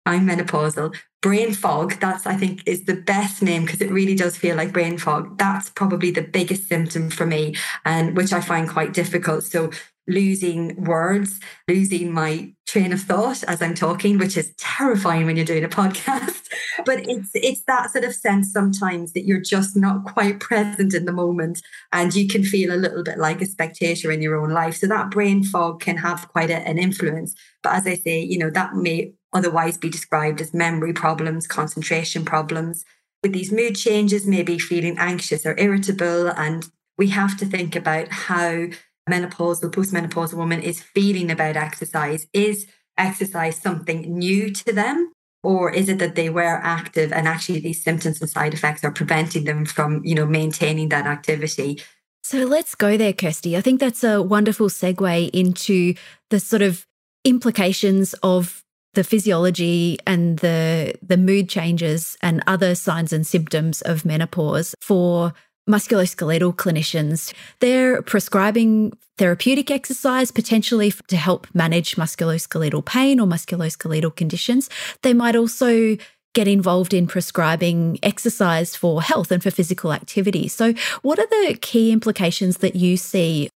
I'm 0.06 0.28
menopausal. 0.28 0.96
Brain 1.22 1.54
fog, 1.54 2.00
that's, 2.00 2.28
I 2.28 2.36
think, 2.36 2.62
is 2.68 2.86
the 2.86 2.96
best 2.96 3.42
name 3.42 3.66
because 3.66 3.82
it 3.82 3.90
really 3.90 4.14
does 4.14 4.38
feel 4.38 4.56
like 4.56 4.72
brain 4.72 5.00
fog. 5.00 5.40
That's 5.40 5.72
probably 5.72 6.12
the 6.12 6.22
biggest 6.22 6.68
symptom 6.68 7.10
for 7.10 7.26
me, 7.26 7.56
and 7.84 8.16
which 8.16 8.32
I 8.32 8.42
find 8.42 8.70
quite 8.70 8.94
difficult. 8.94 9.44
So, 9.44 9.72
losing 10.08 10.84
words, 10.84 11.40
losing 11.68 12.12
my 12.12 12.54
train 12.68 12.94
of 12.94 13.02
thought 13.02 13.44
as 13.44 13.62
I'm 13.62 13.74
talking, 13.74 14.18
which 14.18 14.38
is 14.38 14.54
terrifying 14.58 15.26
when 15.26 15.36
you're 15.36 15.46
doing 15.46 15.64
a 15.64 15.70
podcast. 15.70 16.48
but 16.86 17.08
it's 17.08 17.32
it's 17.34 17.64
that 17.64 17.92
sort 17.92 18.04
of 18.04 18.14
sense 18.14 18.52
sometimes 18.52 19.14
that 19.14 19.26
you're 19.26 19.42
just 19.42 19.76
not 19.76 20.06
quite 20.06 20.40
present 20.40 20.94
in 20.94 21.06
the 21.06 21.12
moment 21.12 21.62
and 21.92 22.14
you 22.14 22.28
can 22.28 22.44
feel 22.44 22.74
a 22.74 22.78
little 22.78 23.04
bit 23.04 23.18
like 23.18 23.42
a 23.42 23.46
spectator 23.46 24.12
in 24.12 24.22
your 24.22 24.36
own 24.36 24.52
life. 24.52 24.76
So 24.76 24.88
that 24.88 25.12
brain 25.12 25.44
fog 25.44 25.80
can 25.80 25.98
have 25.98 26.28
quite 26.30 26.50
a, 26.50 26.68
an 26.68 26.78
influence. 26.78 27.34
But 27.64 27.74
as 27.74 27.88
I 27.88 27.96
say, 27.96 28.22
you 28.22 28.38
know, 28.38 28.50
that 28.52 28.76
may 28.76 29.14
otherwise 29.34 29.78
be 29.78 29.90
described 29.90 30.42
as 30.42 30.54
memory 30.54 30.94
problems, 30.94 31.48
concentration 31.48 32.26
problems. 32.26 32.86
With 33.22 33.34
these 33.34 33.52
mood 33.52 33.76
changes, 33.76 34.28
maybe 34.28 34.60
feeling 34.60 34.98
anxious 34.98 35.46
or 35.46 35.56
irritable. 35.58 36.30
And 36.30 36.68
we 36.98 37.08
have 37.08 37.38
to 37.38 37.46
think 37.46 37.76
about 37.76 38.10
how 38.10 38.68
menopausal, 39.10 39.72
postmenopausal 39.72 40.36
woman 40.36 40.62
is 40.62 40.82
feeling 40.82 41.32
about 41.32 41.56
exercise. 41.56 42.28
Is 42.34 42.68
exercise 42.98 43.58
something 43.58 44.18
new 44.18 44.52
to 44.52 44.74
them? 44.74 45.12
Or 45.44 45.70
is 45.70 45.90
it 45.90 46.00
that 46.00 46.16
they 46.16 46.30
were 46.30 46.60
active 46.64 47.14
and 47.14 47.28
actually 47.28 47.60
these 47.60 47.84
symptoms 47.84 48.20
and 48.20 48.30
side 48.30 48.54
effects 48.54 48.84
are 48.84 48.92
preventing 48.92 49.44
them 49.44 49.66
from, 49.66 50.04
you 50.04 50.16
know, 50.16 50.26
maintaining 50.26 50.90
that 50.90 51.06
activity? 51.06 51.82
So 52.24 52.40
let's 52.40 52.74
go 52.74 52.98
there, 52.98 53.14
Kirsty. 53.14 53.56
I 53.56 53.62
think 53.62 53.80
that's 53.80 54.04
a 54.04 54.24
wonderful 54.24 54.70
segue 54.70 55.30
into 55.30 55.94
the 56.32 56.40
sort 56.40 56.64
of 56.64 56.88
implications 57.24 58.16
of 58.24 58.64
the 58.96 59.04
physiology 59.04 60.00
and 60.08 60.40
the 60.40 60.96
the 61.04 61.18
mood 61.18 61.50
changes 61.50 62.18
and 62.22 62.42
other 62.48 62.74
signs 62.74 63.14
and 63.14 63.28
symptoms 63.28 63.82
of 63.82 64.06
menopause 64.06 64.74
for 64.82 65.34
musculoskeletal 65.70 66.56
clinicians. 66.56 67.34
They're 67.60 68.02
prescribing 68.02 68.98
therapeutic 69.18 69.72
exercise 69.72 70.32
potentially 70.32 70.92
to 71.08 71.18
help 71.18 71.48
manage 71.54 71.96
musculoskeletal 71.96 72.86
pain 72.86 73.20
or 73.20 73.28
musculoskeletal 73.28 74.16
conditions. 74.16 74.70
They 75.02 75.14
might 75.14 75.36
also 75.36 75.98
get 76.34 76.48
involved 76.48 76.94
in 76.94 77.08
prescribing 77.08 77.98
exercise 78.04 78.76
for 78.76 79.02
health 79.02 79.32
and 79.32 79.42
for 79.42 79.52
physical 79.52 79.94
activity. 79.94 80.50
So, 80.50 80.74
what 81.02 81.18
are 81.18 81.28
the 81.28 81.58
key 81.62 81.92
implications 81.92 82.58
that 82.58 82.76
you 82.76 82.98
see 82.98 83.50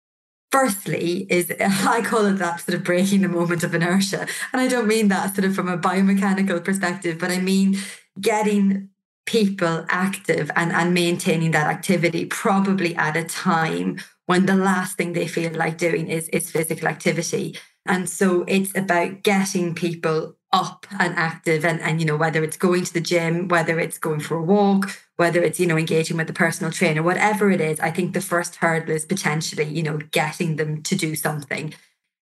Firstly, 0.50 1.26
is 1.28 1.52
I 1.60 2.00
call 2.02 2.24
it 2.26 2.38
that 2.38 2.60
sort 2.60 2.74
of 2.74 2.84
breaking 2.84 3.20
the 3.20 3.28
moment 3.28 3.64
of 3.64 3.74
inertia. 3.74 4.26
And 4.52 4.62
I 4.62 4.68
don't 4.68 4.86
mean 4.86 5.08
that 5.08 5.34
sort 5.34 5.44
of 5.44 5.54
from 5.54 5.68
a 5.68 5.76
biomechanical 5.76 6.64
perspective, 6.64 7.18
but 7.18 7.30
I 7.30 7.38
mean 7.38 7.78
getting 8.20 8.88
people 9.28 9.84
active 9.90 10.50
and, 10.56 10.72
and 10.72 10.94
maintaining 10.94 11.50
that 11.50 11.66
activity 11.66 12.24
probably 12.24 12.96
at 12.96 13.14
a 13.14 13.22
time 13.24 14.00
when 14.24 14.46
the 14.46 14.56
last 14.56 14.96
thing 14.96 15.12
they 15.12 15.28
feel 15.28 15.52
like 15.52 15.76
doing 15.76 16.08
is, 16.08 16.30
is 16.30 16.50
physical 16.50 16.88
activity. 16.88 17.54
And 17.84 18.08
so 18.08 18.46
it's 18.48 18.74
about 18.74 19.22
getting 19.22 19.74
people 19.74 20.36
up 20.50 20.86
and 20.98 21.14
active 21.16 21.62
and, 21.62 21.78
and 21.82 22.00
you 22.00 22.06
know 22.06 22.16
whether 22.16 22.42
it's 22.42 22.56
going 22.56 22.82
to 22.82 22.94
the 22.94 23.02
gym 23.02 23.48
whether 23.48 23.78
it's 23.78 23.98
going 23.98 24.18
for 24.18 24.38
a 24.38 24.42
walk 24.42 24.98
whether 25.16 25.42
it's 25.42 25.60
you 25.60 25.66
know 25.66 25.76
engaging 25.76 26.16
with 26.16 26.26
the 26.26 26.32
personal 26.32 26.72
trainer 26.72 27.02
whatever 27.02 27.50
it 27.50 27.60
is 27.60 27.78
i 27.80 27.90
think 27.90 28.14
the 28.14 28.20
first 28.22 28.56
hurdle 28.56 28.94
is 28.94 29.04
potentially 29.04 29.64
you 29.64 29.82
know 29.82 29.98
getting 30.10 30.56
them 30.56 30.82
to 30.82 30.96
do 30.96 31.14
something 31.14 31.74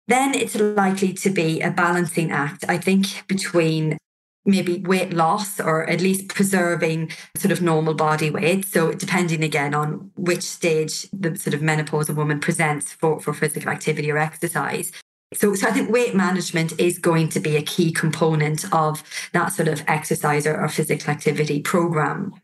then 0.07 0.35
it's 0.35 0.55
likely 0.55 1.15
to 1.15 1.31
be 1.31 1.63
a 1.63 1.71
balancing 1.71 2.31
act 2.31 2.63
i 2.69 2.77
think 2.77 3.27
between 3.27 3.97
maybe 4.45 4.81
weight 4.81 5.13
loss 5.13 5.61
or 5.61 5.89
at 5.89 6.01
least 6.01 6.29
preserving 6.29 7.13
sort 7.37 7.53
of 7.53 7.61
normal 7.61 7.95
body 7.95 8.31
weight 8.31 8.65
so 8.65 8.93
depending 8.93 9.45
again 9.45 9.75
on 9.75 10.11
which 10.17 10.43
stage 10.43 11.07
the 11.13 11.37
sort 11.37 11.55
of 11.55 11.61
menopausal 11.61 12.15
woman 12.17 12.41
presents 12.41 12.93
for, 12.93 13.21
for 13.21 13.35
physical 13.35 13.71
activity 13.71 14.11
or 14.11 14.19
exercise 14.19 14.93
so, 15.33 15.55
so 15.55 15.69
I 15.69 15.71
think 15.71 15.91
weight 15.91 16.15
management 16.15 16.73
is 16.81 16.99
going 16.99 17.29
to 17.31 17.41
be 17.41 17.57
a 17.57 17.63
key 17.63 17.93
component 17.93 18.65
of 18.75 19.05
that 19.33 19.53
sort 19.53 19.69
of 19.69 19.85
exercise 19.87 20.45
or, 20.45 20.61
or 20.61 20.69
physical 20.69 21.11
activity 21.11 21.61
program. 21.61 22.35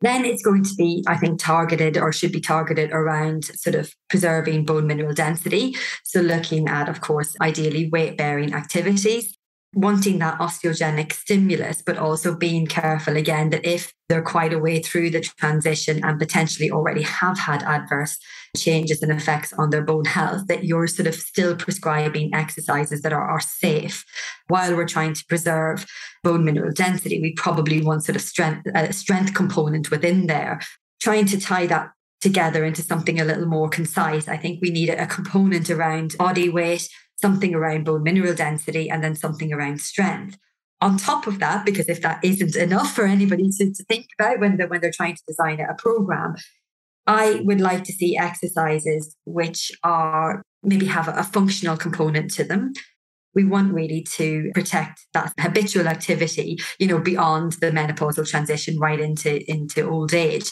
Then 0.00 0.24
it's 0.24 0.44
going 0.44 0.62
to 0.62 0.74
be, 0.76 1.02
I 1.08 1.16
think, 1.16 1.40
targeted 1.40 1.96
or 1.96 2.12
should 2.12 2.30
be 2.30 2.40
targeted 2.40 2.92
around 2.92 3.46
sort 3.46 3.74
of 3.74 3.92
preserving 4.08 4.64
bone 4.64 4.86
mineral 4.86 5.14
density. 5.14 5.74
So, 6.04 6.20
looking 6.20 6.68
at, 6.68 6.88
of 6.88 7.00
course, 7.00 7.34
ideally 7.40 7.88
weight 7.88 8.16
bearing 8.16 8.54
activities 8.54 9.35
wanting 9.76 10.18
that 10.18 10.38
osteogenic 10.38 11.12
stimulus, 11.12 11.82
but 11.84 11.98
also 11.98 12.34
being 12.34 12.66
careful 12.66 13.14
again 13.14 13.50
that 13.50 13.64
if 13.64 13.92
they're 14.08 14.22
quite 14.22 14.54
a 14.54 14.58
way 14.58 14.80
through 14.80 15.10
the 15.10 15.20
transition 15.20 16.02
and 16.02 16.18
potentially 16.18 16.70
already 16.70 17.02
have 17.02 17.38
had 17.38 17.62
adverse 17.62 18.16
changes 18.56 19.02
and 19.02 19.12
effects 19.12 19.52
on 19.58 19.68
their 19.68 19.84
bone 19.84 20.06
health, 20.06 20.46
that 20.46 20.64
you're 20.64 20.86
sort 20.86 21.06
of 21.06 21.14
still 21.14 21.54
prescribing 21.54 22.34
exercises 22.34 23.02
that 23.02 23.12
are, 23.12 23.28
are 23.28 23.40
safe. 23.40 24.02
While 24.48 24.74
we're 24.74 24.88
trying 24.88 25.12
to 25.12 25.24
preserve 25.28 25.84
bone 26.24 26.46
mineral 26.46 26.72
density, 26.72 27.20
we 27.20 27.34
probably 27.34 27.82
want 27.82 28.02
sort 28.02 28.16
of 28.16 28.22
strength, 28.22 28.66
a 28.74 28.94
strength 28.94 29.34
component 29.34 29.90
within 29.90 30.26
there. 30.26 30.58
Trying 31.02 31.26
to 31.26 31.38
tie 31.38 31.66
that 31.66 31.90
together 32.22 32.64
into 32.64 32.80
something 32.80 33.20
a 33.20 33.24
little 33.26 33.44
more 33.44 33.68
concise. 33.68 34.26
I 34.26 34.38
think 34.38 34.60
we 34.62 34.70
need 34.70 34.88
a 34.88 35.06
component 35.06 35.68
around 35.68 36.16
body 36.16 36.48
weight, 36.48 36.88
something 37.16 37.54
around 37.54 37.84
bone 37.84 38.02
mineral 38.02 38.34
density, 38.34 38.88
and 38.90 39.02
then 39.02 39.14
something 39.14 39.52
around 39.52 39.80
strength. 39.80 40.38
On 40.80 40.98
top 40.98 41.26
of 41.26 41.38
that, 41.38 41.64
because 41.64 41.88
if 41.88 42.02
that 42.02 42.22
isn't 42.22 42.54
enough 42.54 42.94
for 42.94 43.06
anybody 43.06 43.48
to, 43.58 43.72
to 43.72 43.84
think 43.84 44.06
about 44.18 44.40
when 44.40 44.56
they're, 44.56 44.68
when 44.68 44.80
they're 44.80 44.92
trying 44.92 45.16
to 45.16 45.22
design 45.26 45.58
a 45.60 45.74
program, 45.74 46.34
I 47.06 47.40
would 47.44 47.60
like 47.60 47.84
to 47.84 47.92
see 47.92 48.18
exercises 48.18 49.16
which 49.24 49.72
are 49.82 50.42
maybe 50.62 50.86
have 50.86 51.08
a, 51.08 51.12
a 51.12 51.22
functional 51.22 51.76
component 51.76 52.30
to 52.32 52.44
them. 52.44 52.72
We 53.34 53.44
want 53.44 53.72
really 53.72 54.02
to 54.14 54.50
protect 54.54 55.06
that 55.12 55.32
habitual 55.38 55.88
activity, 55.88 56.58
you 56.78 56.86
know, 56.86 56.98
beyond 56.98 57.52
the 57.54 57.70
menopausal 57.70 58.28
transition 58.28 58.78
right 58.78 58.98
into, 58.98 59.50
into 59.50 59.88
old 59.88 60.12
age. 60.14 60.50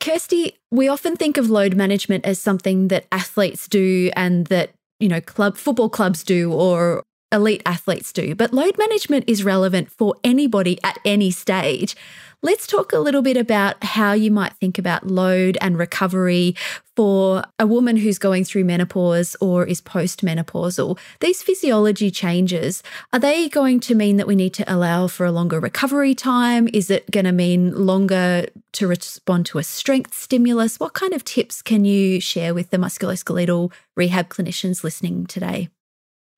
Kirsty, 0.00 0.58
we 0.70 0.88
often 0.88 1.16
think 1.16 1.36
of 1.36 1.50
load 1.50 1.74
management 1.74 2.24
as 2.24 2.40
something 2.40 2.88
that 2.88 3.06
athletes 3.10 3.66
do 3.66 4.10
and 4.14 4.46
that 4.46 4.70
you 5.00 5.08
know, 5.08 5.20
club 5.20 5.56
football 5.56 5.88
clubs 5.88 6.22
do 6.24 6.52
or 6.52 7.04
elite 7.30 7.62
athletes 7.66 8.12
do, 8.12 8.34
but 8.34 8.52
load 8.52 8.76
management 8.78 9.24
is 9.28 9.44
relevant 9.44 9.90
for 9.90 10.14
anybody 10.24 10.78
at 10.82 10.98
any 11.04 11.30
stage. 11.30 11.94
Let's 12.40 12.68
talk 12.68 12.92
a 12.92 13.00
little 13.00 13.22
bit 13.22 13.36
about 13.36 13.82
how 13.82 14.12
you 14.12 14.30
might 14.30 14.52
think 14.54 14.78
about 14.78 15.08
load 15.08 15.58
and 15.60 15.76
recovery 15.76 16.54
for 16.94 17.42
a 17.58 17.66
woman 17.66 17.96
who's 17.96 18.16
going 18.16 18.44
through 18.44 18.62
menopause 18.62 19.34
or 19.40 19.66
is 19.66 19.80
postmenopausal. 19.80 21.00
These 21.18 21.42
physiology 21.42 22.12
changes, 22.12 22.80
are 23.12 23.18
they 23.18 23.48
going 23.48 23.80
to 23.80 23.96
mean 23.96 24.18
that 24.18 24.28
we 24.28 24.36
need 24.36 24.54
to 24.54 24.72
allow 24.72 25.08
for 25.08 25.26
a 25.26 25.32
longer 25.32 25.58
recovery 25.58 26.14
time? 26.14 26.68
Is 26.72 26.90
it 26.90 27.10
going 27.10 27.26
to 27.26 27.32
mean 27.32 27.72
longer 27.72 28.46
to 28.74 28.86
respond 28.86 29.46
to 29.46 29.58
a 29.58 29.64
strength 29.64 30.14
stimulus? 30.14 30.78
What 30.78 30.94
kind 30.94 31.14
of 31.14 31.24
tips 31.24 31.60
can 31.60 31.84
you 31.84 32.20
share 32.20 32.54
with 32.54 32.70
the 32.70 32.76
musculoskeletal 32.76 33.72
rehab 33.96 34.28
clinicians 34.28 34.84
listening 34.84 35.26
today? 35.26 35.70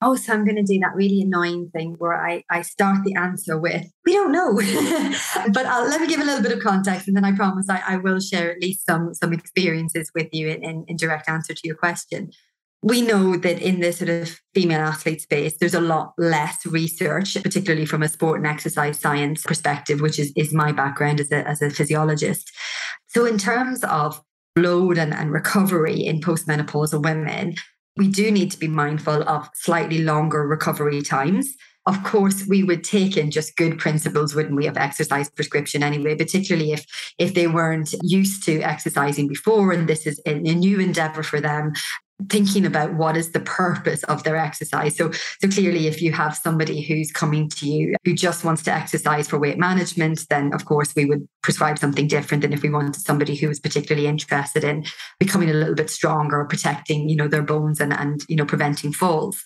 Oh, 0.03 0.17
so 0.17 0.33
I'm 0.33 0.45
going 0.45 0.57
to 0.57 0.63
do 0.63 0.79
that 0.81 0.95
really 0.95 1.21
annoying 1.21 1.71
thing 1.75 1.95
where 1.99 2.15
I, 2.15 2.43
I 2.51 2.63
start 2.63 3.05
the 3.05 3.15
answer 3.15 3.59
with, 3.59 3.87
we 4.07 4.13
don't 4.13 4.33
know. 4.33 4.55
but 5.53 5.67
I'll, 5.67 5.89
let 5.89 6.01
me 6.01 6.07
give 6.07 6.21
a 6.21 6.25
little 6.25 6.43
bit 6.43 6.53
of 6.53 6.63
context 6.63 7.07
and 7.07 7.17
then 7.17 7.25
I 7.25 7.33
promise 7.33 7.69
I, 7.69 7.83
I 7.87 7.97
will 7.97 8.21
share 8.21 8.51
at 8.51 8.63
least 8.63 8.87
some, 8.87 9.13
some 9.15 9.33
experiences 9.33 10.11
with 10.15 10.29
you 10.33 10.49
in, 10.49 10.65
in, 10.65 10.85
in 10.89 10.97
direct 10.97 11.29
answer 11.29 11.53
to 11.53 11.61
your 11.65 11.77
question. 11.77 12.31
We 12.83 13.03
know 13.03 13.37
that 13.37 13.61
in 13.61 13.81
the 13.81 13.93
sort 13.93 14.09
of 14.09 14.41
female 14.55 14.81
athlete 14.81 15.21
space, 15.21 15.59
there's 15.59 15.75
a 15.75 15.83
lot 15.83 16.15
less 16.17 16.65
research, 16.65 17.35
particularly 17.43 17.85
from 17.85 18.03
a 18.03 18.09
sport 18.09 18.39
and 18.39 18.47
exercise 18.47 18.99
science 18.99 19.43
perspective, 19.43 20.01
which 20.01 20.19
is, 20.19 20.33
is 20.35 20.55
my 20.55 20.73
background 20.73 21.21
as 21.21 21.31
a, 21.31 21.47
as 21.47 21.61
a 21.61 21.69
physiologist. 21.69 22.51
So, 23.09 23.27
in 23.27 23.37
terms 23.37 23.85
of 23.85 24.23
load 24.57 24.97
and, 24.97 25.13
and 25.13 25.31
recovery 25.31 26.01
in 26.01 26.23
postmenopausal 26.23 27.03
women, 27.03 27.57
we 27.97 28.09
do 28.09 28.31
need 28.31 28.51
to 28.53 28.59
be 28.59 28.69
mindful 28.69 29.23
of 29.29 29.49
slightly 29.55 30.03
longer 30.03 30.47
recovery 30.47 31.03
times. 31.03 31.55
Of 31.87 32.03
course, 32.05 32.47
we 32.47 32.63
would 32.63 32.85
take 32.85 33.17
in 33.17 33.31
just 33.31 33.57
good 33.57 33.79
principles, 33.79 34.35
wouldn't 34.35 34.55
we, 34.55 34.67
of 34.67 34.77
exercise 34.77 35.31
prescription 35.31 35.83
anyway, 35.83 36.15
particularly 36.15 36.73
if 36.73 36.85
if 37.19 37.35
they 37.35 37.47
weren't 37.47 37.95
used 38.03 38.45
to 38.45 38.61
exercising 38.61 39.29
before 39.29 39.73
and 39.73 39.89
this 39.89 40.07
is 40.07 40.21
a, 40.27 40.35
new 40.35 40.79
endeavor 40.79 41.23
for 41.23 41.41
them 41.41 41.73
thinking 42.29 42.67
about 42.67 42.95
what 42.95 43.17
is 43.17 43.33
the 43.33 43.41
purpose 43.41 44.03
of 44.05 44.25
their 44.25 44.37
exercise. 44.37 44.97
So, 44.97 45.11
so 45.13 45.49
clearly, 45.49 45.87
if 45.87 46.03
you 46.03 46.13
have 46.13 46.37
somebody 46.37 46.83
who's 46.83 47.11
coming 47.11 47.49
to 47.51 47.67
you 47.67 47.97
who 48.05 48.15
just 48.15 48.45
wants 48.45 48.63
to 48.65 48.73
exercise 48.73 49.29
for 49.29 49.39
weight 49.39 49.59
management, 49.59 50.27
then 50.29 50.53
of 50.53 50.65
course 50.65 50.95
we 50.95 51.05
would 51.05 51.29
prescribe 51.43 51.79
something 51.79 52.07
different 52.07 52.43
than 52.43 52.53
if 52.53 52.63
we 52.63 52.71
wanted 52.71 52.97
somebody 52.97 53.35
who 53.35 53.49
was 53.49 53.61
particularly 53.61 54.07
interested 54.07 54.65
in 54.65 54.85
becoming 55.19 55.51
a 55.51 55.55
little 55.55 55.75
bit 55.75 55.91
stronger, 55.91 56.45
protecting, 56.45 57.09
you 57.09 57.17
know, 57.17 57.29
their 57.29 57.43
bones 57.43 57.81
and 57.81 57.93
and 57.93 58.25
you 58.29 58.37
know 58.37 58.47
preventing 58.47 58.93
falls. 58.93 59.45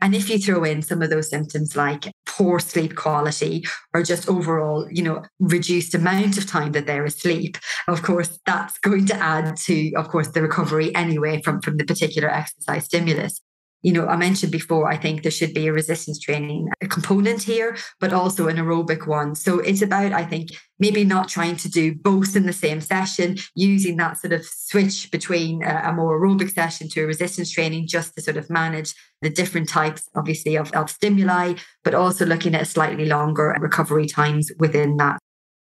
And 0.00 0.14
if 0.14 0.28
you 0.28 0.38
throw 0.38 0.62
in 0.64 0.82
some 0.82 1.00
of 1.02 1.10
those 1.10 1.30
symptoms 1.30 1.74
like 1.74 2.12
poor 2.26 2.58
sleep 2.58 2.96
quality 2.96 3.64
or 3.94 4.02
just 4.02 4.28
overall, 4.28 4.86
you 4.90 5.02
know, 5.02 5.22
reduced 5.40 5.94
amount 5.94 6.36
of 6.36 6.46
time 6.46 6.72
that 6.72 6.86
they're 6.86 7.04
asleep, 7.04 7.56
of 7.88 8.02
course, 8.02 8.38
that's 8.44 8.78
going 8.78 9.06
to 9.06 9.16
add 9.16 9.56
to, 9.56 9.92
of 9.94 10.08
course, 10.08 10.28
the 10.28 10.42
recovery 10.42 10.94
anyway 10.94 11.40
from, 11.42 11.62
from 11.62 11.78
the 11.78 11.84
particular 11.84 12.28
exercise 12.28 12.84
stimulus 12.84 13.40
you 13.86 13.92
know, 13.92 14.08
I 14.08 14.16
mentioned 14.16 14.50
before, 14.50 14.88
I 14.90 14.96
think 14.96 15.22
there 15.22 15.30
should 15.30 15.54
be 15.54 15.68
a 15.68 15.72
resistance 15.72 16.18
training 16.18 16.68
component 16.88 17.44
here, 17.44 17.76
but 18.00 18.12
also 18.12 18.48
an 18.48 18.56
aerobic 18.56 19.06
one. 19.06 19.36
So 19.36 19.60
it's 19.60 19.80
about, 19.80 20.12
I 20.12 20.24
think, 20.24 20.48
maybe 20.80 21.04
not 21.04 21.28
trying 21.28 21.54
to 21.58 21.68
do 21.68 21.94
both 21.94 22.34
in 22.34 22.46
the 22.46 22.52
same 22.52 22.80
session, 22.80 23.36
using 23.54 23.96
that 23.98 24.18
sort 24.18 24.32
of 24.32 24.44
switch 24.44 25.08
between 25.12 25.62
a, 25.62 25.92
more 25.92 26.20
aerobic 26.20 26.50
session 26.50 26.88
to 26.88 27.04
a 27.04 27.06
resistance 27.06 27.52
training 27.52 27.86
just 27.86 28.16
to 28.16 28.22
sort 28.22 28.36
of 28.36 28.50
manage 28.50 28.92
the 29.22 29.30
different 29.30 29.68
types, 29.68 30.08
obviously, 30.16 30.56
of, 30.56 30.72
of 30.72 30.90
stimuli, 30.90 31.54
but 31.84 31.94
also 31.94 32.26
looking 32.26 32.56
at 32.56 32.66
slightly 32.66 33.06
longer 33.06 33.56
recovery 33.60 34.06
times 34.06 34.50
within 34.58 34.96
that. 34.96 35.20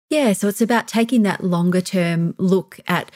Yeah. 0.08 0.32
So 0.32 0.48
it's 0.48 0.62
about 0.62 0.88
taking 0.88 1.24
that 1.24 1.44
longer 1.44 1.82
term 1.82 2.34
look 2.38 2.80
at 2.88 3.10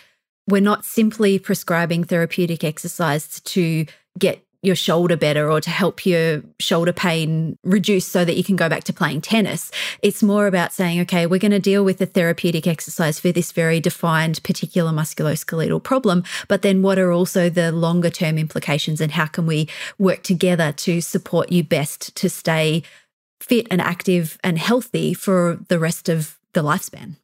we're 0.47 0.61
not 0.61 0.85
simply 0.85 1.39
prescribing 1.39 2.05
therapeutic 2.05 2.63
exercise 2.63 3.41
to 3.41 3.87
get 4.19 4.45
your 4.63 4.75
shoulder 4.75 5.17
better 5.17 5.51
or 5.51 5.61
to 5.61 5.71
help 5.71 6.05
your 6.05 6.43
shoulder 6.59 6.93
pain 6.93 7.57
reduce 7.63 8.07
so 8.07 8.25
that 8.25 8.37
you 8.37 8.43
can 8.43 8.57
go 8.57 8.69
back 8.69 8.85
to 8.85 8.93
playing 8.93 9.21
tennis. 9.21 9.71
It's 10.03 10.23
more 10.23 10.47
about 10.47 10.73
saying, 10.73 11.01
okay, 11.03 11.27
we're 11.27 11.39
going 11.39 11.53
to 11.53 11.61
deal 11.61 11.85
with 11.85 11.99
the 11.99 12.07
therapeutic 12.07 12.67
exercise 12.67 13.21
for 13.21 13.31
this 13.31 13.53
very 13.53 13.79
defined 13.79 14.43
particular 14.43 14.91
musculoskeletal 14.91 15.83
problem. 15.83 16.25
But 16.49 16.63
then 16.63 16.83
what 16.83 16.99
are 16.99 17.13
also 17.13 17.49
the 17.49 17.71
longer 17.71 18.11
term 18.11 18.37
implications 18.37 19.01
and 19.01 19.13
how 19.13 19.27
can 19.27 19.47
we 19.47 19.69
work 19.99 20.23
together 20.25 20.73
to 20.73 21.01
support 21.01 21.53
you 21.53 21.63
best 21.63 22.15
to 22.17 22.29
stay 22.29 22.83
fit 23.41 23.69
and 23.71 23.81
active 23.81 24.39
and 24.43 24.59
healthy 24.59 25.15
for 25.15 25.61
the 25.69 25.79
rest 25.79 26.09
of 26.09 26.37
the 26.53 26.63
lifespan? 26.63 27.17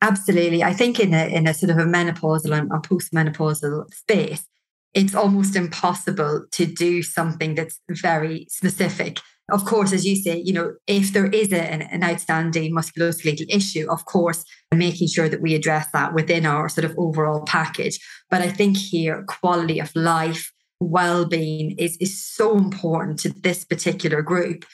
Absolutely. 0.00 0.62
I 0.62 0.74
think 0.74 1.00
in 1.00 1.12
a 1.12 1.26
in 1.26 1.48
a 1.48 1.54
sort 1.54 1.70
of 1.70 1.78
a 1.78 1.84
menopausal 1.84 2.56
and 2.56 2.70
a 2.70 2.76
postmenopausal 2.76 3.92
space, 3.92 4.46
it's 4.94 5.14
almost 5.14 5.56
impossible 5.56 6.46
to 6.52 6.66
do 6.66 7.02
something 7.02 7.54
that's 7.54 7.80
very 7.90 8.46
specific. 8.48 9.20
Of 9.50 9.64
course, 9.64 9.92
as 9.92 10.04
you 10.04 10.16
say, 10.16 10.42
you 10.44 10.52
know, 10.52 10.74
if 10.86 11.12
there 11.12 11.26
is 11.26 11.52
a, 11.52 11.62
an, 11.62 11.82
an 11.82 12.04
outstanding 12.04 12.74
musculoskeletal 12.74 13.46
issue, 13.48 13.86
of 13.90 14.04
course, 14.04 14.44
making 14.74 15.08
sure 15.08 15.28
that 15.28 15.40
we 15.40 15.54
address 15.54 15.86
that 15.92 16.12
within 16.12 16.44
our 16.44 16.68
sort 16.68 16.84
of 16.84 16.94
overall 16.98 17.44
package. 17.46 17.98
But 18.30 18.42
I 18.42 18.48
think 18.48 18.76
here, 18.76 19.24
quality 19.26 19.78
of 19.78 19.94
life, 19.96 20.52
well-being 20.80 21.76
is, 21.78 21.96
is 21.98 22.22
so 22.22 22.56
important 22.56 23.18
to 23.20 23.30
this 23.30 23.64
particular 23.64 24.22
group 24.22 24.64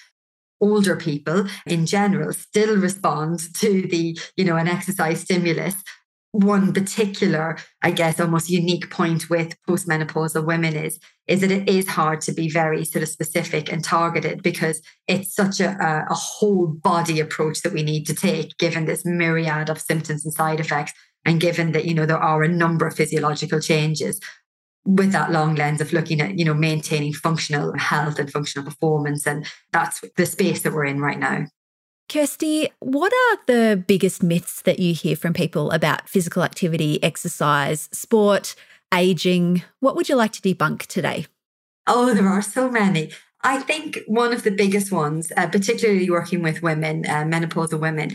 older 0.61 0.97
people 0.97 1.47
in 1.67 1.85
general 1.85 2.33
still 2.33 2.77
respond 2.77 3.41
to 3.55 3.83
the 3.89 4.19
you 4.37 4.45
know 4.45 4.57
an 4.57 4.69
exercise 4.69 5.21
stimulus 5.21 5.75
one 6.35 6.73
particular, 6.73 7.57
I 7.83 7.93
guess, 7.93 8.19
almost 8.19 8.51
unique 8.51 8.91
point 8.91 9.31
with 9.31 9.57
postmenopausal 9.69 10.45
women 10.45 10.75
is 10.75 10.99
is 11.29 11.41
that 11.41 11.51
it 11.51 11.69
is 11.69 11.89
hard 11.89 12.21
to 12.21 12.33
be 12.33 12.51
very 12.51 12.85
sort 12.85 13.03
of 13.03 13.09
specific 13.09 13.73
and 13.73 13.83
targeted 13.83 14.43
because 14.43 14.83
it's 15.09 15.35
such 15.35 15.59
a, 15.61 16.05
a 16.11 16.15
whole 16.15 16.67
body 16.67 17.19
approach 17.21 17.63
that 17.63 17.73
we 17.73 17.83
need 17.83 18.05
to 18.07 18.15
take, 18.15 18.59
given 18.59 18.85
this 18.85 19.07
myriad 19.07 19.71
of 19.71 19.81
symptoms 19.81 20.25
and 20.25 20.35
side 20.35 20.61
effects, 20.61 20.93
and 21.25 21.41
given 21.41 21.71
that 21.71 21.85
you 21.85 21.95
know 21.95 22.05
there 22.05 22.19
are 22.19 22.43
a 22.43 22.49
number 22.49 22.87
of 22.87 22.97
physiological 22.97 23.61
changes 23.61 24.21
with 24.85 25.13
that 25.13 25.31
long 25.31 25.55
lens 25.55 25.81
of 25.81 25.93
looking 25.93 26.21
at 26.21 26.37
you 26.37 26.45
know 26.45 26.53
maintaining 26.53 27.13
functional 27.13 27.79
health 27.79 28.19
and 28.19 28.33
functional 28.33 28.69
performance. 28.69 29.25
And 29.25 29.47
that's 29.73 30.03
the 30.17 30.27
space 30.27 30.63
that 30.63 30.73
we're 30.73 30.87
in 30.87 31.01
right 31.01 31.19
now 31.19 31.47
Kirsty, 32.09 32.69
what 32.81 33.13
are 33.13 33.39
the 33.47 33.77
biggest 33.77 34.23
myths 34.23 34.63
that 34.63 34.79
you 34.79 34.95
hear 34.95 35.17
from 35.17 35.33
people 35.33 35.71
about 35.71 36.09
physical 36.09 36.43
activity, 36.43 37.03
exercise, 37.03 37.89
sport, 37.93 38.55
aging? 38.93 39.63
What 39.81 39.97
would 39.97 40.09
you 40.09 40.15
like 40.15 40.33
to 40.33 40.41
debunk 40.43 40.87
today? 40.87 41.27
Oh, 41.87 42.15
there 42.15 42.29
are 42.29 42.43
so 42.43 42.71
many. 42.71 43.11
I 43.43 43.59
think 43.59 44.01
one 44.07 44.33
of 44.33 44.43
the 44.43 44.51
biggest 44.51 44.93
ones, 44.93 45.33
uh, 45.37 45.49
particularly 45.49 46.09
working 46.09 46.43
with 46.43 46.63
women, 46.63 47.05
uh, 47.07 47.25
menopausal 47.25 47.81
women, 47.81 48.13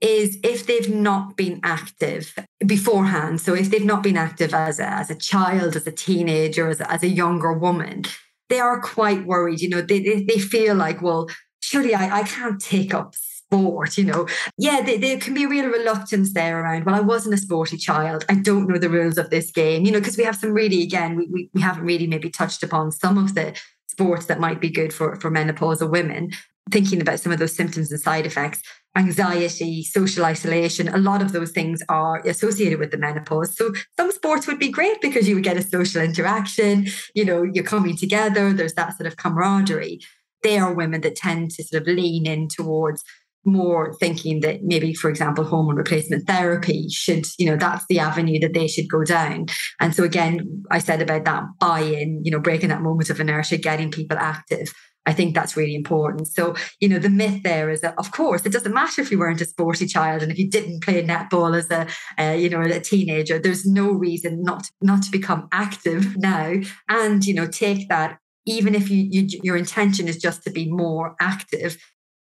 is 0.00 0.38
if 0.42 0.66
they've 0.66 0.92
not 0.92 1.36
been 1.36 1.60
active 1.62 2.34
beforehand. 2.66 3.40
So 3.40 3.54
if 3.54 3.70
they've 3.70 3.84
not 3.84 4.02
been 4.02 4.16
active 4.16 4.54
as 4.54 4.80
a, 4.80 4.88
as 4.88 5.10
a 5.10 5.14
child, 5.14 5.76
as 5.76 5.86
a 5.86 5.92
teenager, 5.92 6.68
as 6.68 6.80
a, 6.80 6.90
as 6.90 7.02
a 7.02 7.08
younger 7.08 7.52
woman, 7.52 8.04
they 8.48 8.58
are 8.58 8.80
quite 8.80 9.24
worried. 9.24 9.60
You 9.60 9.68
know, 9.68 9.82
they, 9.82 10.00
they, 10.00 10.22
they 10.24 10.38
feel 10.38 10.74
like, 10.74 11.00
well, 11.00 11.28
surely 11.60 11.94
I, 11.94 12.20
I 12.20 12.22
can't 12.24 12.60
take 12.60 12.92
up 12.92 13.14
sport, 13.52 13.98
you 13.98 14.04
know. 14.04 14.26
Yeah, 14.56 14.80
there, 14.80 15.18
can 15.18 15.34
be 15.34 15.44
a 15.44 15.48
real 15.48 15.66
reluctance 15.66 16.32
there 16.32 16.62
around, 16.62 16.84
well, 16.84 16.94
I 16.94 17.00
wasn't 17.00 17.34
a 17.34 17.38
sporty 17.38 17.76
child. 17.76 18.24
I 18.28 18.34
don't 18.34 18.68
know 18.68 18.78
the 18.78 18.88
rules 18.88 19.18
of 19.18 19.30
this 19.30 19.50
game, 19.50 19.84
you 19.84 19.92
know, 19.92 19.98
because 19.98 20.16
we 20.16 20.24
have 20.24 20.36
some 20.36 20.52
really, 20.52 20.82
again, 20.82 21.16
we, 21.16 21.26
we, 21.26 21.50
we 21.52 21.60
haven't 21.60 21.84
really 21.84 22.06
maybe 22.06 22.30
touched 22.30 22.62
upon 22.62 22.92
some 22.92 23.18
of 23.18 23.34
the 23.34 23.54
sports 23.88 24.26
that 24.26 24.40
might 24.40 24.60
be 24.60 24.70
good 24.70 24.92
for, 24.92 25.16
for 25.16 25.30
menopausal 25.30 25.90
women, 25.90 26.30
thinking 26.70 27.00
about 27.00 27.20
some 27.20 27.32
of 27.32 27.38
those 27.38 27.54
symptoms 27.54 27.92
and 27.92 28.00
side 28.00 28.24
effects. 28.24 28.62
Anxiety, 28.96 29.82
social 29.82 30.24
isolation, 30.24 30.88
a 30.88 30.98
lot 30.98 31.22
of 31.22 31.32
those 31.32 31.50
things 31.50 31.82
are 31.88 32.20
associated 32.26 32.78
with 32.78 32.90
the 32.90 32.98
menopause. 32.98 33.56
So 33.56 33.72
some 33.96 34.10
sports 34.12 34.46
would 34.46 34.58
be 34.58 34.70
great 34.70 35.00
because 35.00 35.26
you 35.28 35.34
would 35.34 35.44
get 35.44 35.56
a 35.56 35.62
social 35.62 36.02
interaction, 36.02 36.86
you 37.14 37.24
know, 37.24 37.42
you're 37.42 37.64
coming 37.64 37.96
together, 37.96 38.52
there's 38.52 38.74
that 38.74 38.96
sort 38.96 39.06
of 39.06 39.16
camaraderie. 39.16 40.00
They 40.42 40.58
are 40.58 40.74
women 40.74 41.02
that 41.02 41.16
tend 41.16 41.52
to 41.52 41.64
sort 41.64 41.82
of 41.82 41.88
lean 41.88 42.26
in 42.26 42.48
towards 42.48 43.02
more 43.44 43.94
thinking 43.94 44.40
that 44.40 44.62
maybe 44.62 44.94
for 44.94 45.10
example 45.10 45.44
hormone 45.44 45.76
replacement 45.76 46.26
therapy 46.26 46.88
should 46.88 47.26
you 47.38 47.46
know 47.46 47.56
that's 47.56 47.84
the 47.88 47.98
avenue 47.98 48.38
that 48.38 48.54
they 48.54 48.68
should 48.68 48.88
go 48.88 49.02
down 49.02 49.46
and 49.80 49.94
so 49.94 50.04
again 50.04 50.62
i 50.70 50.78
said 50.78 51.02
about 51.02 51.24
that 51.24 51.42
buy-in 51.58 52.20
you 52.24 52.30
know 52.30 52.38
breaking 52.38 52.68
that 52.68 52.82
moment 52.82 53.10
of 53.10 53.20
inertia 53.20 53.56
getting 53.56 53.90
people 53.90 54.16
active 54.18 54.72
I 55.06 55.12
think 55.12 55.34
that's 55.34 55.56
really 55.56 55.74
important. 55.74 56.28
So, 56.28 56.54
you 56.80 56.88
know, 56.88 56.98
the 56.98 57.10
myth 57.10 57.42
there 57.42 57.70
is 57.70 57.80
that, 57.80 57.98
of 57.98 58.12
course, 58.12 58.46
it 58.46 58.52
doesn't 58.52 58.72
matter 58.72 59.02
if 59.02 59.10
you 59.10 59.18
weren't 59.18 59.40
a 59.40 59.46
sporty 59.46 59.86
child 59.86 60.22
and 60.22 60.30
if 60.30 60.38
you 60.38 60.48
didn't 60.48 60.82
play 60.82 61.02
netball 61.02 61.56
as 61.56 61.70
a, 61.70 61.86
uh, 62.22 62.34
you 62.34 62.48
know, 62.48 62.60
a 62.60 62.80
teenager. 62.80 63.38
There's 63.38 63.66
no 63.66 63.90
reason 63.90 64.42
not 64.42 64.68
not 64.80 65.02
to 65.02 65.10
become 65.10 65.48
active 65.52 66.16
now, 66.16 66.54
and 66.88 67.24
you 67.24 67.34
know, 67.34 67.46
take 67.46 67.88
that. 67.88 68.18
Even 68.44 68.74
if 68.74 68.90
you, 68.90 69.06
you 69.08 69.40
your 69.44 69.56
intention 69.56 70.08
is 70.08 70.16
just 70.16 70.42
to 70.44 70.50
be 70.50 70.68
more 70.68 71.14
active, 71.20 71.76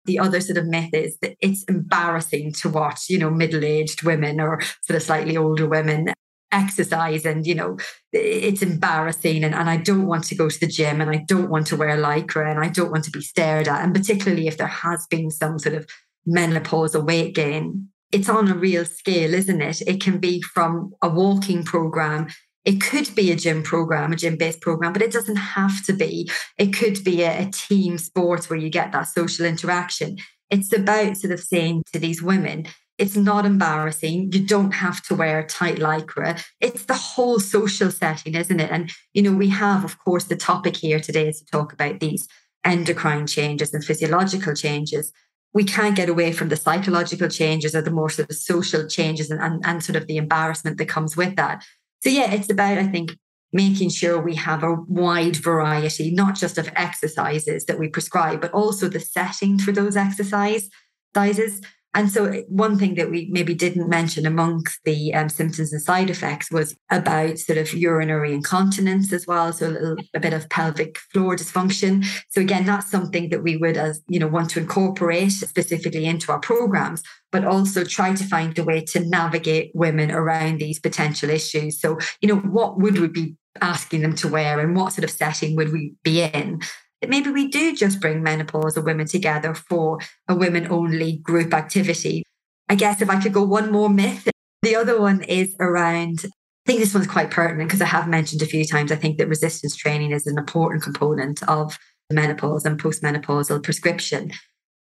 the 0.10 0.19
other 0.19 0.41
sort 0.41 0.58
of 0.58 0.65
myth 0.65 0.89
is 0.91 1.17
that 1.22 1.36
it's 1.39 1.63
embarrassing 1.65 2.52
to 2.54 2.67
watch, 2.67 3.10
you 3.10 3.19
know, 3.19 3.30
middle 3.30 3.63
aged 3.63 4.02
women 4.02 4.41
or 4.41 4.60
sort 4.82 4.98
of 4.98 5.04
slightly 5.04 5.38
older 5.38 5.67
women 5.67 6.10
exercise 6.52 7.28
and 7.28 7.45
you 7.45 7.54
know 7.54 7.78
it's 8.12 8.63
embarrassing 8.63 9.43
and, 9.43 9.54
and 9.54 9.69
i 9.69 9.78
don't 9.78 10.08
want 10.08 10.24
to 10.24 10.34
go 10.34 10.50
to 10.50 10.60
the 10.60 10.65
gym 10.65 11.00
and 11.00 11.12
i 11.12 11.24
don't 11.28 11.52
want 11.52 11.67
to 11.67 11.76
wear 11.76 11.95
lycra 11.95 12.50
and 12.50 12.60
i 12.60 12.67
don't 12.67 12.89
want 12.89 13.04
to 13.04 13.12
be 13.12 13.22
stared 13.22 13.67
at. 13.67 13.84
And 13.84 13.93
particularly 13.93 14.48
if 14.48 14.58
there 14.58 14.65
has 14.65 15.06
been 15.12 15.30
some 15.30 15.60
sort 15.60 15.76
of 15.76 15.88
menopause 16.26 16.95
or 16.95 17.06
weight 17.06 17.36
gain 17.36 17.89
it's 18.12 18.30
on 18.30 18.48
a 18.48 18.56
real 18.56 18.84
scale 18.86 19.36
isn't 19.36 19.62
it? 19.62 19.82
It 19.82 20.02
can 20.02 20.17
be 20.17 20.41
from 20.41 20.91
a 21.04 21.10
walking 21.10 21.63
program 21.63 22.30
it 22.65 22.82
could 22.82 23.13
be 23.15 23.32
a 23.32 23.36
gym 23.36 23.63
program, 23.63 24.12
a 24.12 24.15
gym 24.15 24.38
based 24.38 24.62
program, 24.62 24.93
but 24.93 25.02
it 25.02 25.12
doesn't 25.12 25.38
have 25.38 25.86
to 25.86 25.93
be. 25.93 26.30
It 26.58 26.74
could 26.74 27.04
be 27.04 27.24
a, 27.24 27.43
a 27.43 27.52
team 27.52 27.98
sport 27.98 28.50
where 28.50 28.60
you 28.60 28.69
get 28.69 28.91
that 28.91 29.08
social 29.08 29.45
interaction. 29.45 30.17
It's 30.50 30.74
about 30.74 31.17
sort 31.17 31.34
of 31.34 31.39
saying 31.39 31.84
to 31.93 32.00
these 32.00 32.22
women, 32.22 32.67
it's 32.98 33.15
not 33.15 33.45
embarrassing. 33.45 34.34
You 34.34 34.45
don't 34.45 34.72
have 34.72 35.02
to 35.04 35.15
wear 35.15 35.45
tight 35.45 35.78
lycra. 35.78 36.43
It's 36.60 36.86
the 36.86 36.95
whole 36.95 37.39
social 37.39 37.91
setting, 37.91 38.36
isn't 38.36 38.60
it? 38.60 38.69
And, 38.69 38.91
you 39.13 39.22
know, 39.22 39.32
we 39.32 39.48
have, 39.50 39.86
of 39.86 39.98
course, 40.00 40.26
the 40.26 40.36
topic 40.36 40.76
here 40.76 41.00
today 41.00 41.30
is 41.30 41.39
to 41.39 41.45
talk 41.45 41.72
about 41.72 42.02
these 42.02 42.28
endocrine 42.65 43.26
changes 43.26 43.74
and 43.74 43.86
physiological 43.86 44.54
changes. 44.54 45.13
We 45.54 45.63
can't 45.63 45.95
get 45.95 46.10
away 46.10 46.34
from 46.34 46.50
the 46.50 46.58
psychological 46.58 47.30
changes 47.30 47.74
or 47.74 47.82
the 47.82 47.89
more 47.89 48.10
sort 48.10 48.30
of 48.30 48.36
social 48.36 48.86
changes 48.88 49.32
and, 49.32 49.41
and, 49.41 49.65
and 49.65 49.82
sort 49.82 49.95
of 49.95 50.08
the 50.08 50.17
embarrassment 50.17 50.78
that 50.78 50.89
comes 50.89 51.15
with 51.15 51.38
that. 51.38 51.63
So, 52.02 52.10
yeah, 52.10 52.32
it's 52.32 52.50
about, 52.50 52.78
I 52.78 52.88
think, 52.88 53.18
making 53.52 53.90
sure 53.90 54.22
we 54.22 54.36
have 54.36 54.64
a 54.64 54.76
wide 54.88 55.36
variety, 55.36 56.12
not 56.12 56.36
just 56.36 56.58
of 56.58 56.70
exercises 56.76 57.66
that 57.66 57.80
we 57.80 57.88
prescribe, 57.90 58.42
but 58.42 58.54
also 58.54 58.88
the 58.88 59.00
setting 59.00 59.58
for 59.58 59.72
those 59.72 59.98
exercise 59.98 60.70
sizes. 61.14 61.62
And 61.95 62.12
so, 62.12 62.43
one 62.49 62.78
thing 62.78 62.95
that 62.95 63.10
we 63.10 63.28
maybe 63.32 63.56
didn't 63.56 63.89
mention 63.89 64.28
amongst 64.28 64.80
the 64.84 65.13
um, 65.15 65.28
symptoms 65.28 65.73
and 65.73 65.82
side 65.82 66.12
effects 66.12 66.52
was 66.52 66.75
about 66.91 67.39
sort 67.39 67.58
of 67.58 67.73
urinary 67.73 68.32
incontinence 68.34 69.12
as 69.12 69.25
well. 69.25 69.52
So, 69.52 69.67
a, 69.67 69.71
little, 69.71 69.95
a 70.13 70.19
bit 70.19 70.34
of 70.34 70.49
pelvic 70.49 70.99
floor 71.12 71.36
dysfunction. 71.36 72.06
So, 72.30 72.41
again, 72.41 72.65
that's 72.65 72.91
something 72.91 73.30
that 73.30 73.41
we 73.41 73.58
would, 73.58 73.75
as 73.75 74.04
you 74.08 74.19
know, 74.19 74.28
want 74.28 74.52
to 74.52 74.60
incorporate 74.60 75.32
specifically 75.32 76.06
into 76.06 76.32
our 76.32 76.39
programs, 76.39 77.02
but 77.32 77.43
also 77.43 77.84
try 77.84 78.13
to 78.13 78.23
find 78.23 78.58
a 78.60 78.63
way 78.63 78.82
to 78.86 78.99
navigate 78.99 79.71
women 79.73 80.12
around 80.12 80.60
these 80.60 80.80
potential 80.80 81.32
issues. 81.32 81.82
So, 81.82 81.97
you 82.21 82.30
know, 82.30 82.38
what 82.38 82.80
would 82.80 82.99
we 82.99 83.08
be 83.08 83.36
asking 83.62 84.02
them 84.02 84.15
to 84.15 84.28
wear 84.28 84.60
and 84.60 84.75
what 84.75 84.93
sort 84.93 85.06
of 85.06 85.12
setting 85.12 85.56
would 85.56 85.73
we 85.73 85.93
be 86.04 86.21
in? 86.21 86.62
Maybe 87.08 87.30
we 87.30 87.48
do 87.48 87.76
just 87.76 88.02
bring 88.02 88.24
menopausal 88.24 88.84
women 88.84 89.08
together 89.08 89.54
for 89.54 90.00
a 90.28 90.36
women 90.36 90.68
only 90.70 91.18
group 91.18 91.54
activity. 91.54 92.24
I 92.68 92.76
guess 92.76 93.02
if 93.02 93.10
I 93.10 93.22
could 93.22 93.34
go 93.34 93.44
one 93.44 93.72
more 93.72 93.90
myth, 93.90 94.30
the 94.62 94.76
other 94.76 95.00
one 95.00 95.24
is 95.24 95.56
around. 95.60 96.26
I 96.26 96.72
think 96.72 96.80
this 96.80 96.94
one's 96.94 97.08
quite 97.08 97.32
pertinent 97.32 97.70
because 97.70 97.82
I 97.82 97.86
have 97.86 98.08
mentioned 98.08 98.42
a 98.42 98.46
few 98.46 98.66
times. 98.66 98.92
I 98.92 98.96
think 98.96 99.18
that 99.18 99.28
resistance 99.28 99.76
training 99.76 100.12
is 100.12 100.28
an 100.28 100.38
important 100.38 100.84
component 100.84 101.42
of 101.48 101.78
menopause 102.12 102.66
and 102.66 102.82
postmenopausal 102.82 103.64
prescription. 103.64 104.32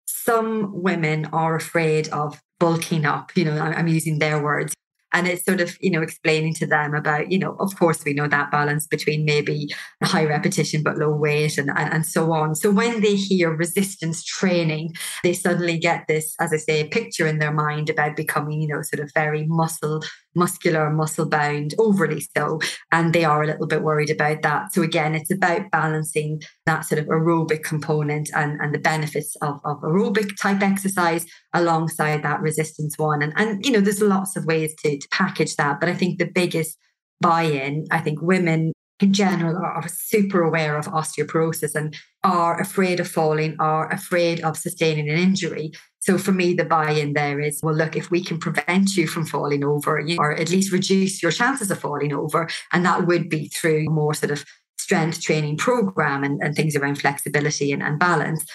Some 0.06 0.84
women 0.84 1.26
are 1.34 1.56
afraid 1.56 2.10
of 2.10 2.40
bulking 2.60 3.06
up. 3.06 3.32
You 3.36 3.46
know, 3.46 3.60
I'm 3.60 3.88
using 3.88 4.20
their 4.20 4.42
words 4.42 4.74
and 5.14 5.28
it's 5.28 5.46
sort 5.46 5.62
of, 5.62 5.78
you 5.80 5.92
know, 5.92 6.02
explaining 6.02 6.54
to 6.56 6.66
them 6.66 6.94
about, 6.96 7.32
you 7.32 7.40
know, 7.40 7.56
of 7.60 7.78
course 7.78 8.04
we 8.04 8.14
know 8.14 8.28
that 8.28 8.52
balance 8.52 8.88
between 8.88 9.26
maybe 9.26 9.70
high 10.04 10.26
repetition 10.26 10.84
but 10.84 10.98
low 10.98 11.16
weight 11.16 11.58
and, 11.58 11.70
and, 11.70 11.94
and 11.94 12.06
so 12.06 12.32
on. 12.34 12.56
So 12.56 12.72
when 12.72 13.02
they 13.02 13.16
hear 13.16 13.56
resistance 13.56 14.24
training, 14.24 14.96
they 15.24 15.34
suddenly 15.34 15.78
get 15.78 16.08
this, 16.08 16.36
as 16.40 16.52
I 16.52 16.58
say, 16.58 16.88
picture 16.88 17.28
in 17.28 17.40
their 17.40 17.54
mind 17.54 17.90
about 17.90 18.16
becoming, 18.16 18.62
you 18.62 18.68
know, 18.68 18.82
sort 18.82 19.02
of 19.02 19.12
very 19.14 19.46
muscle 19.48 20.02
muscular, 20.36 20.90
muscle 20.90 21.28
bound, 21.28 21.74
overly 21.78 22.26
so. 22.36 22.60
And 22.92 23.14
they 23.14 23.24
are 23.24 23.44
a 23.44 23.48
little 23.48 23.68
bit 23.68 23.84
worried 23.84 24.10
about 24.10 24.42
that. 24.42 24.74
So 24.74 24.82
again, 24.82 25.16
it's 25.16 25.32
about 25.32 25.72
balancing 25.72 26.42
that 26.66 26.86
sort 26.86 27.00
of 27.00 27.08
aerobic 27.08 27.64
component 27.64 28.30
and, 28.36 28.60
and 28.62 28.74
the 28.74 28.80
benefits 28.80 29.36
of, 29.42 29.60
of 29.66 29.82
aerobic 29.82 30.38
type 30.42 30.62
exercise 30.62 31.26
alongside 31.54 32.24
that 32.24 32.42
resistance 32.42 32.98
one. 32.98 33.22
And, 33.22 33.34
and 33.36 33.66
you 33.66 33.72
know, 33.72 33.82
there's 33.82 34.02
lots 34.02 34.36
of 34.36 34.46
ways 34.46 34.74
to, 34.84 34.98
to 34.98 35.08
package 35.10 35.56
that. 35.56 35.80
But 35.80 35.90
I 35.90 35.94
think 35.94 36.20
the 36.20 36.32
biggest 36.34 36.78
buy-in, 37.22 37.86
I 37.92 38.00
think 38.00 38.22
women 38.22 38.74
in 39.04 39.12
general 39.12 39.58
are 39.58 39.88
super 39.90 40.42
aware 40.42 40.78
of 40.78 40.86
osteoporosis 40.86 41.76
and 41.76 41.96
are 42.24 42.60
afraid 42.60 43.02
of 43.02 43.08
falling, 43.08 43.56
are 43.60 43.92
afraid 43.92 44.40
of 44.42 44.58
sustaining 44.58 45.10
an 45.10 45.18
injury. 45.18 45.72
So 46.00 46.18
for 46.18 46.32
me, 46.32 46.54
the 46.54 46.64
buy-in 46.64 47.12
there 47.14 47.42
is, 47.42 47.60
well, 47.62 47.76
look, 47.76 47.98
if 47.98 48.10
we 48.10 48.24
can 48.24 48.40
prevent 48.40 48.96
you 48.96 49.06
from 49.08 49.26
falling 49.26 49.64
over, 49.64 50.00
you, 50.00 50.18
or 50.18 50.32
at 50.32 50.50
least 50.50 50.72
reduce 50.72 51.22
your 51.22 51.34
chances 51.34 51.70
of 51.70 51.80
falling 51.80 52.14
over, 52.14 52.50
and 52.72 52.86
that 52.86 53.06
would 53.06 53.30
be 53.30 53.50
through 53.50 53.86
more 53.90 54.14
sort 54.14 54.32
of 54.32 54.46
strength 54.78 55.22
training 55.22 55.58
program 55.58 56.24
and, 56.24 56.42
and 56.42 56.56
things 56.56 56.76
around 56.76 56.96
flexibility 56.96 57.74
and, 57.74 57.84
and 57.84 58.00
balance. 58.00 58.46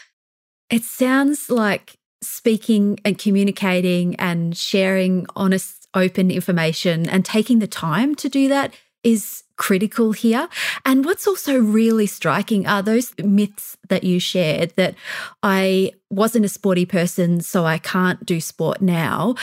It 0.71 0.83
sounds 0.83 1.51
like 1.51 1.97
speaking 2.23 2.99
and 3.05 3.19
communicating 3.19 4.17
and 4.17 4.57
sharing 4.57 5.27
honest, 5.37 5.75
open 5.95 6.31
information 6.31 7.09
and 7.09 7.25
taking 7.25 7.61
the 7.61 7.67
time 7.67 8.15
to 8.15 8.29
do 8.29 8.49
that 8.49 8.75
is 9.05 9.45
critical 9.57 10.13
here. 10.13 10.49
And 10.85 11.05
what's 11.05 11.27
also 11.27 11.59
really 11.59 12.07
striking 12.07 12.67
are 12.67 12.83
those 12.83 13.13
myths 13.19 13.77
that 13.89 14.05
you 14.05 14.21
shared 14.21 14.73
that 14.77 14.95
I 15.43 15.93
wasn't 16.11 16.45
a 16.45 16.49
sporty 16.49 16.87
person, 16.87 17.41
so 17.41 17.65
I 17.65 17.79
can't 17.79 18.25
do 18.25 18.41
sport 18.41 18.81
now. 18.81 19.35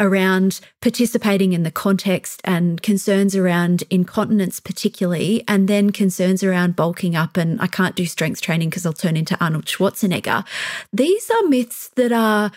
Around 0.00 0.60
participating 0.80 1.54
in 1.54 1.64
the 1.64 1.72
context 1.72 2.40
and 2.44 2.80
concerns 2.82 3.34
around 3.34 3.82
incontinence, 3.90 4.60
particularly, 4.60 5.42
and 5.48 5.66
then 5.66 5.90
concerns 5.90 6.44
around 6.44 6.76
bulking 6.76 7.16
up 7.16 7.36
and 7.36 7.60
I 7.60 7.66
can't 7.66 7.96
do 7.96 8.06
strength 8.06 8.40
training 8.40 8.70
because 8.70 8.86
I'll 8.86 8.92
turn 8.92 9.16
into 9.16 9.36
Arnold 9.42 9.64
Schwarzenegger. 9.64 10.46
These 10.92 11.28
are 11.30 11.48
myths 11.48 11.90
that 11.96 12.12
are 12.12 12.52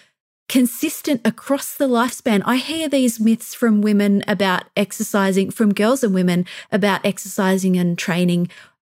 consistent 0.52 1.22
across 1.24 1.76
the 1.76 1.88
lifespan. 1.88 2.42
I 2.46 2.58
hear 2.58 2.90
these 2.90 3.22
myths 3.22 3.54
from 3.54 3.82
women 3.82 4.22
about 4.28 4.66
exercising, 4.76 5.50
from 5.50 5.74
girls 5.74 6.04
and 6.04 6.14
women 6.14 6.46
about 6.74 7.06
exercising 7.06 7.78
and 7.78 7.98
training 7.98 8.50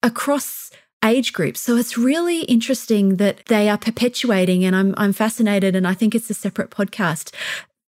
across 0.03 0.69
age 1.03 1.31
groups. 1.31 1.61
So 1.61 1.77
it's 1.77 1.97
really 1.97 2.41
interesting 2.41 3.15
that 3.15 3.45
they 3.45 3.69
are 3.69 3.77
perpetuating, 3.77 4.65
and 4.65 4.75
I'm, 4.75 4.93
I'm 4.97 5.13
fascinated, 5.13 5.77
and 5.77 5.87
I 5.87 5.93
think 5.93 6.13
it's 6.13 6.29
a 6.29 6.33
separate 6.33 6.71
podcast 6.71 7.33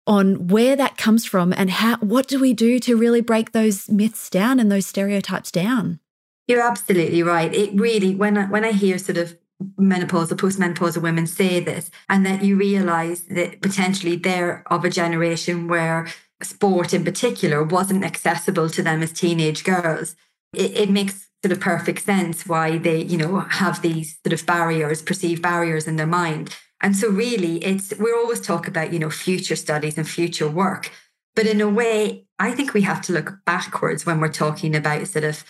on 0.06 0.46
where 0.46 0.76
that 0.76 0.96
comes 0.96 1.26
from 1.26 1.52
and 1.52 1.68
how 1.68 1.96
what 1.96 2.28
do 2.28 2.38
we 2.38 2.52
do 2.52 2.78
to 2.78 2.96
really 2.96 3.20
break 3.20 3.50
those 3.50 3.90
myths 3.90 4.30
down 4.30 4.60
and 4.60 4.70
those 4.70 4.86
stereotypes 4.86 5.50
down. 5.50 5.98
You're 6.46 6.62
absolutely 6.62 7.24
right. 7.24 7.52
It 7.52 7.72
really 7.74 8.14
when 8.14 8.38
I, 8.38 8.44
when 8.44 8.64
I 8.64 8.70
hear 8.70 8.96
sort 8.96 9.18
of 9.18 9.36
menopausal, 9.80 10.36
postmenopausal 10.36 11.02
women 11.02 11.26
say 11.26 11.60
this, 11.60 11.90
and 12.08 12.24
that 12.26 12.42
you 12.42 12.56
realize 12.56 13.22
that 13.22 13.62
potentially 13.62 14.16
they're 14.16 14.62
of 14.66 14.84
a 14.84 14.90
generation 14.90 15.68
where 15.68 16.06
sport 16.42 16.92
in 16.92 17.04
particular 17.04 17.62
wasn't 17.62 18.04
accessible 18.04 18.68
to 18.70 18.82
them 18.82 19.02
as 19.02 19.12
teenage 19.12 19.64
girls. 19.64 20.14
It, 20.54 20.76
it 20.76 20.90
makes 20.90 21.28
sort 21.42 21.52
of 21.52 21.60
perfect 21.60 22.02
sense 22.02 22.46
why 22.46 22.78
they, 22.78 23.02
you 23.02 23.16
know, 23.16 23.40
have 23.40 23.82
these 23.82 24.18
sort 24.26 24.38
of 24.38 24.46
barriers, 24.46 25.02
perceived 25.02 25.42
barriers 25.42 25.86
in 25.86 25.96
their 25.96 26.06
mind. 26.06 26.54
And 26.80 26.96
so 26.96 27.08
really 27.08 27.56
it's 27.64 27.94
we're 27.98 28.18
always 28.18 28.40
talk 28.40 28.68
about, 28.68 28.92
you 28.92 28.98
know, 28.98 29.10
future 29.10 29.56
studies 29.56 29.96
and 29.96 30.08
future 30.08 30.48
work. 30.48 30.90
But 31.34 31.46
in 31.46 31.60
a 31.60 31.68
way, 31.68 32.26
I 32.38 32.52
think 32.52 32.74
we 32.74 32.82
have 32.82 33.02
to 33.02 33.12
look 33.12 33.38
backwards 33.44 34.04
when 34.04 34.20
we're 34.20 34.28
talking 34.28 34.74
about 34.74 35.06
sort 35.06 35.24
of 35.24 35.44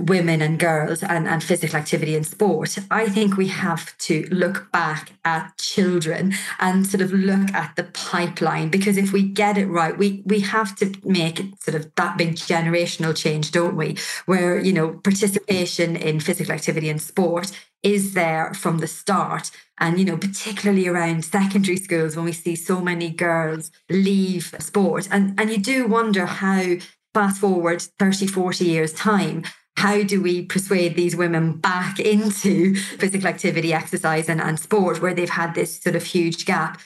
women 0.00 0.40
and 0.40 0.58
girls 0.58 1.02
and, 1.02 1.28
and 1.28 1.42
physical 1.42 1.78
activity 1.78 2.16
and 2.16 2.26
sport, 2.26 2.78
I 2.90 3.08
think 3.08 3.36
we 3.36 3.48
have 3.48 3.96
to 3.98 4.26
look 4.30 4.72
back 4.72 5.12
at 5.24 5.56
children 5.58 6.34
and 6.58 6.86
sort 6.86 7.02
of 7.02 7.12
look 7.12 7.52
at 7.52 7.76
the 7.76 7.84
pipeline 7.84 8.70
because 8.70 8.96
if 8.96 9.12
we 9.12 9.22
get 9.22 9.58
it 9.58 9.66
right, 9.66 9.96
we 9.96 10.22
we 10.24 10.40
have 10.40 10.74
to 10.76 10.94
make 11.04 11.42
sort 11.60 11.74
of 11.74 11.94
that 11.96 12.16
big 12.16 12.36
generational 12.36 13.16
change, 13.16 13.50
don't 13.52 13.76
we? 13.76 13.96
Where, 14.26 14.58
you 14.58 14.72
know, 14.72 14.94
participation 15.04 15.96
in 15.96 16.20
physical 16.20 16.54
activity 16.54 16.88
and 16.88 17.00
sport 17.00 17.52
is 17.82 18.14
there 18.14 18.54
from 18.54 18.78
the 18.78 18.86
start. 18.86 19.50
And, 19.78 19.98
you 19.98 20.04
know, 20.04 20.16
particularly 20.16 20.86
around 20.86 21.24
secondary 21.24 21.76
schools 21.76 22.14
when 22.14 22.24
we 22.24 22.32
see 22.32 22.54
so 22.54 22.80
many 22.80 23.10
girls 23.10 23.70
leave 23.90 24.54
sport. 24.60 25.08
And, 25.10 25.38
and 25.38 25.50
you 25.50 25.58
do 25.58 25.88
wonder 25.88 26.26
how 26.26 26.76
fast 27.14 27.40
forward 27.40 27.82
30, 27.98 28.26
40 28.26 28.64
years' 28.64 28.92
time, 28.92 29.42
how 29.76 30.02
do 30.02 30.20
we 30.20 30.44
persuade 30.44 30.94
these 30.94 31.16
women 31.16 31.56
back 31.56 31.98
into 31.98 32.74
physical 32.74 33.28
activity, 33.28 33.72
exercise, 33.72 34.28
and, 34.28 34.40
and 34.40 34.58
sport 34.58 35.00
where 35.00 35.14
they've 35.14 35.30
had 35.30 35.54
this 35.54 35.80
sort 35.80 35.96
of 35.96 36.04
huge 36.04 36.44
gap? 36.44 36.80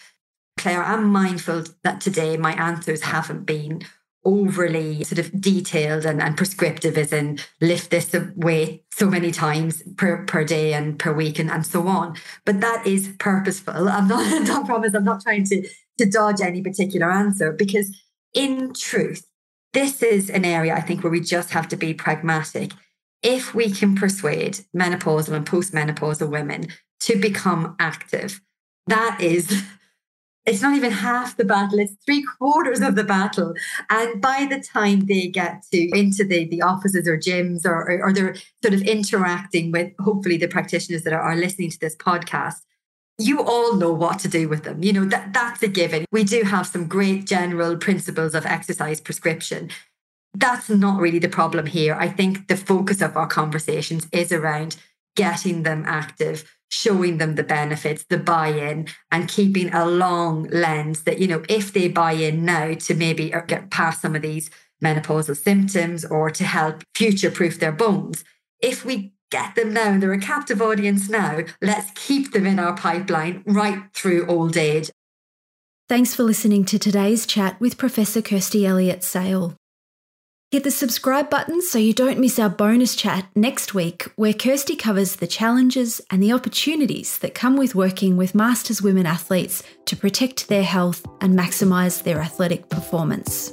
Claire, 0.56 0.82
I'm 0.82 1.04
mindful 1.04 1.64
that 1.82 2.00
today 2.00 2.36
my 2.36 2.52
answers 2.52 3.02
haven't 3.02 3.44
been 3.44 3.82
overly 4.24 5.04
sort 5.04 5.20
of 5.20 5.40
detailed 5.40 6.04
and, 6.04 6.20
and 6.20 6.36
prescriptive 6.36 6.98
as 6.98 7.12
in 7.12 7.38
lift 7.60 7.90
this 7.90 8.14
weight 8.34 8.84
so 8.92 9.08
many 9.08 9.30
times 9.30 9.82
per, 9.96 10.24
per 10.24 10.42
day 10.44 10.74
and 10.74 10.98
per 10.98 11.12
week 11.12 11.38
and, 11.38 11.50
and 11.50 11.64
so 11.64 11.86
on. 11.86 12.16
But 12.44 12.60
that 12.60 12.84
is 12.86 13.14
purposeful. 13.18 13.88
I'm 13.88 14.08
not, 14.08 14.26
I 14.50 14.66
promise 14.66 14.94
I'm 14.94 15.04
not 15.04 15.22
trying 15.22 15.44
to, 15.44 15.68
to 15.98 16.06
dodge 16.06 16.40
any 16.40 16.60
particular 16.60 17.10
answer 17.10 17.52
because 17.52 17.96
in 18.34 18.74
truth, 18.74 19.26
this 19.76 20.02
is 20.02 20.30
an 20.30 20.46
area 20.46 20.74
I 20.74 20.80
think 20.80 21.04
where 21.04 21.10
we 21.10 21.20
just 21.20 21.50
have 21.50 21.68
to 21.68 21.76
be 21.76 21.92
pragmatic. 21.92 22.72
If 23.22 23.54
we 23.54 23.70
can 23.70 23.94
persuade 23.94 24.60
menopausal 24.74 25.34
and 25.34 25.46
postmenopausal 25.46 26.30
women 26.30 26.68
to 27.00 27.20
become 27.20 27.76
active, 27.78 28.40
that 28.86 29.18
is 29.20 29.64
it's 30.46 30.62
not 30.62 30.76
even 30.76 30.92
half 30.92 31.36
the 31.36 31.44
battle 31.44 31.78
it's 31.78 31.96
three 32.06 32.24
quarters 32.38 32.80
of 32.80 32.94
the 32.94 33.02
battle 33.02 33.52
and 33.90 34.22
by 34.22 34.46
the 34.48 34.60
time 34.60 35.00
they 35.06 35.26
get 35.26 35.64
to 35.72 35.88
into 35.92 36.22
the, 36.22 36.46
the 36.46 36.62
offices 36.62 37.08
or 37.08 37.18
gyms 37.18 37.66
or, 37.66 37.90
or, 37.90 38.04
or 38.04 38.12
they're 38.12 38.36
sort 38.62 38.72
of 38.72 38.80
interacting 38.82 39.72
with 39.72 39.90
hopefully 39.98 40.36
the 40.36 40.46
practitioners 40.46 41.02
that 41.02 41.12
are, 41.12 41.20
are 41.20 41.34
listening 41.34 41.68
to 41.68 41.80
this 41.80 41.96
podcast 41.96 42.60
you 43.18 43.42
all 43.42 43.74
know 43.76 43.92
what 43.92 44.18
to 44.20 44.28
do 44.28 44.48
with 44.48 44.64
them. 44.64 44.82
You 44.82 44.92
know, 44.92 45.04
that, 45.06 45.32
that's 45.32 45.62
a 45.62 45.68
given. 45.68 46.04
We 46.12 46.24
do 46.24 46.42
have 46.42 46.66
some 46.66 46.86
great 46.86 47.24
general 47.24 47.76
principles 47.76 48.34
of 48.34 48.44
exercise 48.44 49.00
prescription. 49.00 49.70
That's 50.34 50.68
not 50.68 51.00
really 51.00 51.18
the 51.18 51.28
problem 51.28 51.66
here. 51.66 51.94
I 51.94 52.08
think 52.08 52.48
the 52.48 52.56
focus 52.56 53.00
of 53.00 53.16
our 53.16 53.26
conversations 53.26 54.06
is 54.12 54.32
around 54.32 54.76
getting 55.16 55.62
them 55.62 55.84
active, 55.86 56.44
showing 56.70 57.16
them 57.16 57.36
the 57.36 57.42
benefits, 57.42 58.04
the 58.04 58.18
buy 58.18 58.48
in, 58.48 58.86
and 59.10 59.28
keeping 59.28 59.72
a 59.72 59.86
long 59.86 60.44
lens 60.50 61.04
that, 61.04 61.18
you 61.18 61.26
know, 61.26 61.42
if 61.48 61.72
they 61.72 61.88
buy 61.88 62.12
in 62.12 62.44
now 62.44 62.74
to 62.74 62.94
maybe 62.94 63.32
uh, 63.32 63.40
get 63.40 63.70
past 63.70 64.02
some 64.02 64.14
of 64.14 64.20
these 64.20 64.50
menopausal 64.84 65.36
symptoms 65.36 66.04
or 66.04 66.30
to 66.30 66.44
help 66.44 66.84
future 66.94 67.30
proof 67.30 67.58
their 67.58 67.72
bones, 67.72 68.24
if 68.60 68.84
we 68.84 69.14
get 69.30 69.54
them 69.54 69.72
now 69.72 69.98
they're 69.98 70.12
a 70.12 70.20
captive 70.20 70.62
audience 70.62 71.08
now. 71.08 71.40
Let's 71.60 71.90
keep 71.94 72.32
them 72.32 72.46
in 72.46 72.58
our 72.58 72.76
pipeline 72.76 73.42
right 73.46 73.82
through 73.92 74.26
old 74.26 74.56
age. 74.56 74.90
Thanks 75.88 76.14
for 76.14 76.24
listening 76.24 76.64
to 76.66 76.78
today's 76.78 77.26
chat 77.26 77.60
with 77.60 77.78
Professor 77.78 78.20
Kirsty 78.20 78.66
Elliott 78.66 79.04
Sale. 79.04 79.54
Hit 80.52 80.64
the 80.64 80.70
subscribe 80.70 81.28
button 81.28 81.60
so 81.60 81.78
you 81.78 81.92
don't 81.92 82.20
miss 82.20 82.38
our 82.38 82.48
bonus 82.48 82.94
chat 82.94 83.26
next 83.34 83.74
week, 83.74 84.04
where 84.14 84.32
Kirsty 84.32 84.76
covers 84.76 85.16
the 85.16 85.26
challenges 85.26 86.00
and 86.10 86.22
the 86.22 86.32
opportunities 86.32 87.18
that 87.18 87.34
come 87.34 87.56
with 87.56 87.74
working 87.74 88.16
with 88.16 88.34
Masters 88.34 88.80
women 88.80 89.06
athletes 89.06 89.62
to 89.86 89.96
protect 89.96 90.48
their 90.48 90.62
health 90.62 91.04
and 91.20 91.36
maximise 91.36 92.02
their 92.02 92.20
athletic 92.20 92.68
performance. 92.68 93.52